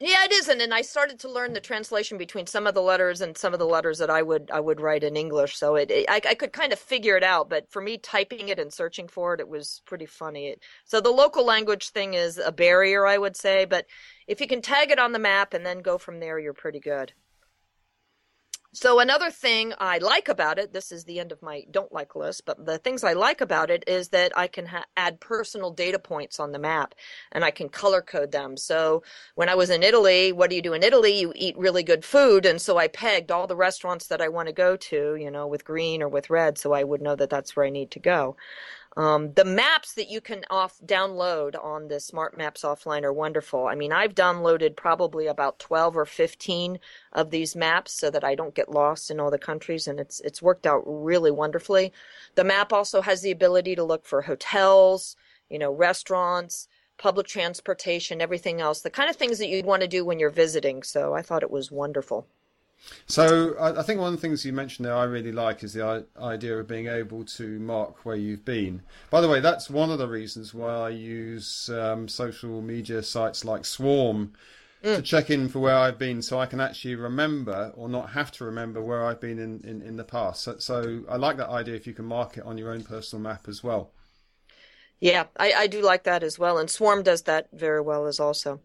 Yeah, 0.00 0.24
it 0.24 0.32
isn't. 0.32 0.60
And 0.60 0.74
I 0.74 0.82
started 0.82 1.18
to 1.20 1.30
learn 1.30 1.52
the 1.54 1.60
translation 1.60 2.18
between 2.18 2.46
some 2.46 2.66
of 2.66 2.74
the 2.74 2.82
letters 2.82 3.20
and 3.22 3.38
some 3.38 3.54
of 3.54 3.58
the 3.60 3.66
letters 3.66 3.98
that 3.98 4.10
I 4.10 4.22
would 4.22 4.50
I 4.52 4.60
would 4.60 4.80
write 4.80 5.04
in 5.04 5.16
English. 5.16 5.56
So 5.56 5.76
it, 5.76 5.90
it 5.90 6.06
I, 6.10 6.20
I 6.28 6.34
could 6.34 6.52
kind 6.52 6.72
of 6.72 6.78
figure 6.78 7.16
it 7.16 7.22
out. 7.24 7.48
But 7.48 7.70
for 7.70 7.80
me, 7.80 7.96
typing 7.96 8.50
it 8.50 8.58
and 8.58 8.72
searching 8.72 9.08
for 9.08 9.32
it, 9.34 9.40
it 9.40 9.48
was 9.48 9.80
pretty 9.86 10.06
funny. 10.06 10.48
It, 10.48 10.60
so 10.84 11.00
the 11.00 11.10
local 11.10 11.46
language 11.46 11.90
thing 11.90 12.12
is 12.14 12.38
a 12.38 12.52
barrier, 12.52 13.06
I 13.06 13.16
would 13.16 13.36
say. 13.36 13.64
But 13.64 13.86
if 14.26 14.40
you 14.40 14.46
can 14.46 14.60
tag 14.60 14.90
it 14.90 14.98
on 14.98 15.12
the 15.12 15.18
map 15.18 15.54
and 15.54 15.64
then 15.64 15.78
go 15.80 15.96
from 15.96 16.20
there, 16.20 16.38
you're 16.38 16.52
pretty 16.52 16.80
good. 16.80 17.14
So 18.76 18.98
another 18.98 19.30
thing 19.30 19.72
I 19.78 19.98
like 19.98 20.28
about 20.28 20.58
it, 20.58 20.72
this 20.72 20.90
is 20.90 21.04
the 21.04 21.20
end 21.20 21.30
of 21.30 21.40
my 21.42 21.62
don't 21.70 21.92
like 21.92 22.16
list, 22.16 22.44
but 22.44 22.66
the 22.66 22.76
things 22.76 23.04
I 23.04 23.12
like 23.12 23.40
about 23.40 23.70
it 23.70 23.84
is 23.86 24.08
that 24.08 24.36
I 24.36 24.48
can 24.48 24.66
ha- 24.66 24.86
add 24.96 25.20
personal 25.20 25.70
data 25.70 26.00
points 26.00 26.40
on 26.40 26.50
the 26.50 26.58
map 26.58 26.92
and 27.30 27.44
I 27.44 27.52
can 27.52 27.68
color 27.68 28.02
code 28.02 28.32
them. 28.32 28.56
So 28.56 29.04
when 29.36 29.48
I 29.48 29.54
was 29.54 29.70
in 29.70 29.84
Italy, 29.84 30.32
what 30.32 30.50
do 30.50 30.56
you 30.56 30.62
do 30.62 30.72
in 30.72 30.82
Italy? 30.82 31.20
You 31.20 31.32
eat 31.36 31.56
really 31.56 31.84
good 31.84 32.04
food. 32.04 32.44
And 32.44 32.60
so 32.60 32.76
I 32.76 32.88
pegged 32.88 33.30
all 33.30 33.46
the 33.46 33.54
restaurants 33.54 34.08
that 34.08 34.20
I 34.20 34.28
want 34.28 34.48
to 34.48 34.52
go 34.52 34.76
to, 34.76 35.14
you 35.14 35.30
know, 35.30 35.46
with 35.46 35.64
green 35.64 36.02
or 36.02 36.08
with 36.08 36.28
red. 36.28 36.58
So 36.58 36.72
I 36.72 36.82
would 36.82 37.00
know 37.00 37.14
that 37.14 37.30
that's 37.30 37.54
where 37.54 37.66
I 37.66 37.70
need 37.70 37.92
to 37.92 38.00
go. 38.00 38.36
Um, 38.96 39.32
the 39.34 39.44
maps 39.44 39.94
that 39.94 40.08
you 40.08 40.20
can 40.20 40.44
off 40.50 40.78
download 40.84 41.62
on 41.62 41.88
the 41.88 41.98
Smart 41.98 42.36
Maps 42.38 42.62
offline 42.62 43.02
are 43.02 43.12
wonderful. 43.12 43.66
I 43.66 43.74
mean, 43.74 43.92
I've 43.92 44.14
downloaded 44.14 44.76
probably 44.76 45.26
about 45.26 45.58
12 45.58 45.96
or 45.96 46.06
15 46.06 46.78
of 47.12 47.30
these 47.30 47.56
maps 47.56 47.92
so 47.92 48.08
that 48.10 48.22
I 48.22 48.36
don't 48.36 48.54
get 48.54 48.70
lost 48.70 49.10
in 49.10 49.18
all 49.18 49.32
the 49.32 49.38
countries, 49.38 49.88
and 49.88 49.98
it's 49.98 50.20
it's 50.20 50.40
worked 50.42 50.66
out 50.66 50.82
really 50.86 51.32
wonderfully. 51.32 51.92
The 52.36 52.44
map 52.44 52.72
also 52.72 53.00
has 53.02 53.22
the 53.22 53.32
ability 53.32 53.74
to 53.74 53.84
look 53.84 54.06
for 54.06 54.22
hotels, 54.22 55.16
you 55.50 55.58
know, 55.58 55.72
restaurants, 55.72 56.68
public 56.96 57.26
transportation, 57.26 58.20
everything 58.20 58.60
else, 58.60 58.80
the 58.80 58.90
kind 58.90 59.10
of 59.10 59.16
things 59.16 59.38
that 59.38 59.48
you'd 59.48 59.66
want 59.66 59.82
to 59.82 59.88
do 59.88 60.04
when 60.04 60.20
you're 60.20 60.30
visiting. 60.30 60.84
So 60.84 61.14
I 61.14 61.22
thought 61.22 61.42
it 61.42 61.50
was 61.50 61.70
wonderful. 61.72 62.28
So 63.06 63.56
I, 63.60 63.82
think 63.82 64.00
one 64.00 64.12
of 64.12 64.20
the 64.20 64.20
things 64.20 64.44
you 64.44 64.52
mentioned 64.52 64.86
there 64.86 64.94
I 64.94 65.04
really 65.04 65.32
like 65.32 65.62
is 65.62 65.72
the 65.72 66.06
idea 66.20 66.58
of 66.58 66.68
being 66.68 66.86
able 66.86 67.24
to 67.24 67.58
mark 67.58 68.04
where 68.04 68.16
you've 68.16 68.44
been. 68.44 68.82
By 69.10 69.20
the 69.20 69.28
way, 69.28 69.40
that's 69.40 69.70
one 69.70 69.90
of 69.90 69.98
the 69.98 70.08
reasons 70.08 70.54
why 70.54 70.72
I 70.72 70.88
use 70.90 71.70
um, 71.70 72.08
social 72.08 72.60
media 72.60 73.02
sites 73.02 73.44
like 73.44 73.64
Swarm 73.64 74.34
to 74.82 75.00
check 75.00 75.30
in 75.30 75.48
for 75.48 75.60
where 75.60 75.76
I've 75.76 75.98
been, 75.98 76.20
so 76.20 76.38
I 76.38 76.44
can 76.44 76.60
actually 76.60 76.94
remember 76.94 77.72
or 77.74 77.88
not 77.88 78.10
have 78.10 78.30
to 78.32 78.44
remember 78.44 78.82
where 78.82 79.04
I've 79.04 79.20
been 79.20 79.38
in, 79.38 79.60
in, 79.64 79.80
in 79.80 79.96
the 79.96 80.04
past. 80.04 80.42
So, 80.42 80.58
so 80.58 81.04
I 81.08 81.16
like 81.16 81.38
that 81.38 81.48
idea 81.48 81.74
if 81.74 81.86
you 81.86 81.94
can 81.94 82.04
mark 82.04 82.36
it 82.36 82.44
on 82.44 82.58
your 82.58 82.70
own 82.70 82.82
personal 82.82 83.22
map 83.22 83.48
as 83.48 83.64
well. 83.64 83.92
Yeah, 85.00 85.24
I, 85.38 85.52
I 85.52 85.66
do 85.68 85.80
like 85.80 86.04
that 86.04 86.22
as 86.22 86.38
well, 86.38 86.58
and 86.58 86.70
Swarm 86.70 87.02
does 87.02 87.22
that 87.22 87.48
very 87.52 87.80
well 87.80 88.06
as 88.06 88.20
also. 88.20 88.60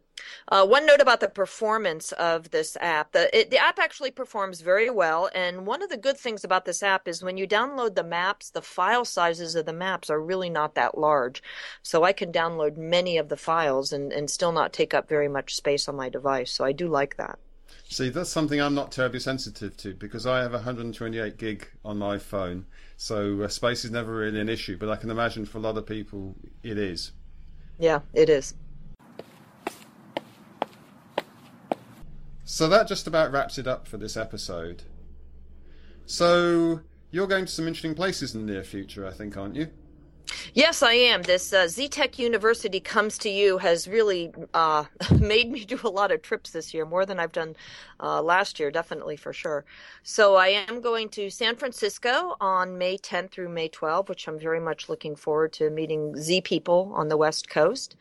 Uh, 0.47 0.65
one 0.65 0.85
note 0.85 1.01
about 1.01 1.19
the 1.19 1.29
performance 1.29 2.11
of 2.13 2.51
this 2.51 2.77
app: 2.81 3.11
the 3.11 3.37
it, 3.37 3.49
the 3.49 3.57
app 3.57 3.79
actually 3.79 4.11
performs 4.11 4.61
very 4.61 4.89
well, 4.89 5.29
and 5.33 5.65
one 5.65 5.81
of 5.81 5.89
the 5.89 5.97
good 5.97 6.17
things 6.17 6.43
about 6.43 6.65
this 6.65 6.83
app 6.83 7.07
is 7.07 7.23
when 7.23 7.37
you 7.37 7.47
download 7.47 7.95
the 7.95 8.03
maps, 8.03 8.49
the 8.49 8.61
file 8.61 9.05
sizes 9.05 9.55
of 9.55 9.65
the 9.65 9.73
maps 9.73 10.09
are 10.09 10.21
really 10.21 10.49
not 10.49 10.75
that 10.75 10.97
large, 10.97 11.43
so 11.83 12.03
I 12.03 12.13
can 12.13 12.31
download 12.31 12.77
many 12.77 13.17
of 13.17 13.29
the 13.29 13.37
files 13.37 13.93
and, 13.93 14.11
and 14.11 14.29
still 14.29 14.51
not 14.51 14.73
take 14.73 14.93
up 14.93 15.07
very 15.07 15.27
much 15.27 15.55
space 15.55 15.87
on 15.87 15.95
my 15.95 16.09
device. 16.09 16.51
So 16.51 16.65
I 16.65 16.71
do 16.71 16.87
like 16.87 17.17
that. 17.17 17.39
See, 17.91 18.09
that's 18.09 18.29
something 18.29 18.61
I'm 18.61 18.75
not 18.75 18.91
terribly 18.91 19.19
sensitive 19.19 19.75
to 19.77 19.95
because 19.95 20.27
I 20.27 20.41
have 20.41 20.53
128 20.53 21.37
gig 21.37 21.67
on 21.83 21.97
my 21.97 22.19
phone, 22.19 22.65
so 22.97 23.41
uh, 23.41 23.47
space 23.47 23.83
is 23.83 23.91
never 23.91 24.15
really 24.15 24.39
an 24.39 24.49
issue. 24.49 24.77
But 24.77 24.89
I 24.89 24.95
can 24.95 25.09
imagine 25.09 25.45
for 25.45 25.57
a 25.57 25.61
lot 25.61 25.77
of 25.77 25.87
people 25.87 26.35
it 26.61 26.77
is. 26.77 27.11
Yeah, 27.79 28.01
it 28.13 28.29
is. 28.29 28.53
So 32.51 32.67
that 32.69 32.87
just 32.87 33.05
about 33.05 33.31
wraps 33.31 33.59
it 33.59 33.67
up 33.67 33.87
for 33.87 33.97
this 33.97 34.17
episode. 34.17 34.81
So 36.07 36.79
you're 37.11 37.27
going 37.27 37.45
to 37.45 37.51
some 37.51 37.67
interesting 37.67 37.93
places 37.93 38.33
in 38.33 38.43
the 38.43 38.51
near 38.51 38.63
future, 38.63 39.05
I 39.05 39.11
think, 39.11 39.37
aren't 39.37 39.55
you? 39.55 39.67
Yes, 40.55 40.81
I 40.81 40.93
am. 40.93 41.21
This 41.21 41.53
uh, 41.53 41.65
ZTech 41.65 42.17
University 42.17 42.79
comes 42.79 43.19
to 43.19 43.29
you 43.29 43.59
has 43.59 43.87
really 43.87 44.31
uh, 44.55 44.85
made 45.19 45.51
me 45.51 45.63
do 45.63 45.79
a 45.83 45.89
lot 45.89 46.11
of 46.11 46.23
trips 46.23 46.49
this 46.49 46.73
year, 46.73 46.85
more 46.85 47.05
than 47.05 47.19
I've 47.19 47.31
done 47.31 47.55
uh, 47.99 48.19
last 48.21 48.59
year, 48.59 48.71
definitely 48.71 49.15
for 49.15 49.31
sure. 49.31 49.63
So 50.01 50.35
I 50.35 50.47
am 50.47 50.81
going 50.81 51.09
to 51.09 51.29
San 51.29 51.55
Francisco 51.55 52.35
on 52.41 52.79
May 52.79 52.97
10th 52.97 53.29
through 53.29 53.49
May 53.49 53.69
12th, 53.69 54.09
which 54.09 54.27
I'm 54.27 54.39
very 54.39 54.59
much 54.59 54.89
looking 54.89 55.15
forward 55.15 55.53
to 55.53 55.69
meeting 55.69 56.15
Z 56.15 56.41
people 56.41 56.91
on 56.95 57.09
the 57.09 57.17
West 57.17 57.47
Coast. 57.47 57.95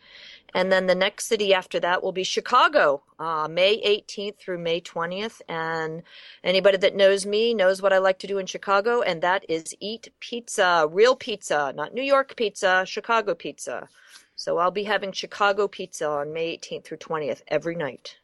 And 0.55 0.73
then 0.73 0.87
the 0.87 0.95
next 0.95 1.27
city 1.27 1.53
after 1.53 1.79
that 1.81 2.03
will 2.03 2.13
be 2.13 2.25
Chicago, 2.25 3.03
uh, 3.19 3.49
May 3.51 3.81
18th 3.83 4.39
through 4.39 4.59
May 4.59 4.81
20th. 4.81 5.41
And 5.49 6.03
anybody 6.43 6.79
that 6.79 6.97
knows 6.97 7.27
me 7.27 7.55
knows 7.55 7.83
what 7.83 7.93
I 7.93 7.99
like 7.99 8.19
to 8.21 8.27
do 8.27 8.39
in 8.39 8.47
Chicago, 8.47 9.03
and 9.03 9.23
that 9.23 9.45
is 9.49 9.75
eat 9.81 10.09
pizza, 10.21 10.89
real 10.91 11.17
pizza, 11.17 11.73
not 11.77 11.93
New 11.93 12.03
York 12.03 12.35
pizza, 12.37 12.85
Chicago 12.87 13.35
pizza. 13.35 13.89
So 14.37 14.59
I'll 14.59 14.71
be 14.71 14.85
having 14.85 15.11
Chicago 15.11 15.67
pizza 15.67 16.09
on 16.09 16.33
May 16.33 16.57
18th 16.57 16.85
through 16.85 16.99
20th 16.99 17.43
every 17.49 17.75
night. 17.75 18.17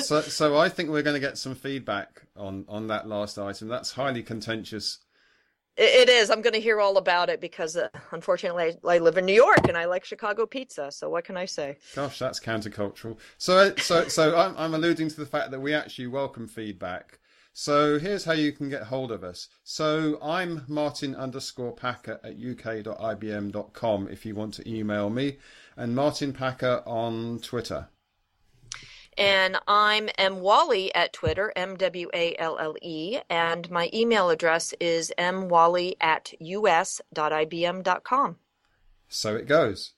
so, 0.00 0.20
so 0.20 0.56
I 0.56 0.68
think 0.68 0.90
we're 0.90 1.02
going 1.02 1.14
to 1.14 1.20
get 1.20 1.38
some 1.38 1.54
feedback 1.54 2.22
on 2.36 2.64
on 2.68 2.88
that 2.88 3.06
last 3.06 3.38
item. 3.38 3.68
That's 3.68 3.92
highly 3.92 4.24
contentious 4.24 4.98
it 5.76 6.08
is. 6.08 6.30
I'm 6.30 6.42
going 6.42 6.54
to 6.54 6.60
hear 6.60 6.80
all 6.80 6.96
about 6.96 7.28
it 7.28 7.40
because, 7.40 7.76
uh, 7.76 7.88
unfortunately, 8.12 8.76
I, 8.86 8.98
live 8.98 9.16
in 9.16 9.26
New 9.26 9.34
York 9.34 9.68
and 9.68 9.76
I 9.76 9.86
like 9.86 10.04
Chicago 10.04 10.46
pizza. 10.46 10.90
So 10.90 11.10
what 11.10 11.24
can 11.24 11.36
I 11.36 11.46
say? 11.46 11.76
Gosh, 11.94 12.18
that's 12.18 12.40
countercultural. 12.40 13.18
So, 13.38 13.74
so, 13.76 14.08
so 14.08 14.36
I'm, 14.36 14.56
I'm 14.56 14.74
alluding 14.74 15.08
to 15.08 15.16
the 15.16 15.26
fact 15.26 15.50
that 15.50 15.60
we 15.60 15.74
actually 15.74 16.06
welcome 16.06 16.46
feedback. 16.46 17.18
So 17.56 18.00
here's 18.00 18.24
how 18.24 18.32
you 18.32 18.50
can 18.50 18.68
get 18.68 18.82
hold 18.84 19.12
of 19.12 19.22
us. 19.22 19.48
So 19.62 20.18
I'm 20.20 20.64
Martin 20.66 21.14
underscore 21.14 21.72
Packer 21.72 22.20
at 22.24 22.32
uk.ibm.com 22.32 24.08
if 24.08 24.26
you 24.26 24.34
want 24.34 24.54
to 24.54 24.68
email 24.68 25.08
me, 25.08 25.38
and 25.76 25.94
Martin 25.94 26.32
Packer 26.32 26.82
on 26.84 27.38
Twitter. 27.38 27.88
And 29.16 29.58
I'm 29.68 30.08
M 30.18 30.40
Walle 30.40 30.90
at 30.94 31.12
Twitter, 31.12 31.52
M 31.54 31.76
W 31.76 32.10
A 32.12 32.36
L 32.38 32.58
L 32.58 32.74
E, 32.82 33.20
and 33.30 33.70
my 33.70 33.88
email 33.94 34.30
address 34.30 34.74
is 34.80 35.12
mwalle 35.18 35.96
at 36.00 36.32
us.ibm.com. 36.40 38.36
So 39.08 39.36
it 39.36 39.46
goes. 39.46 39.92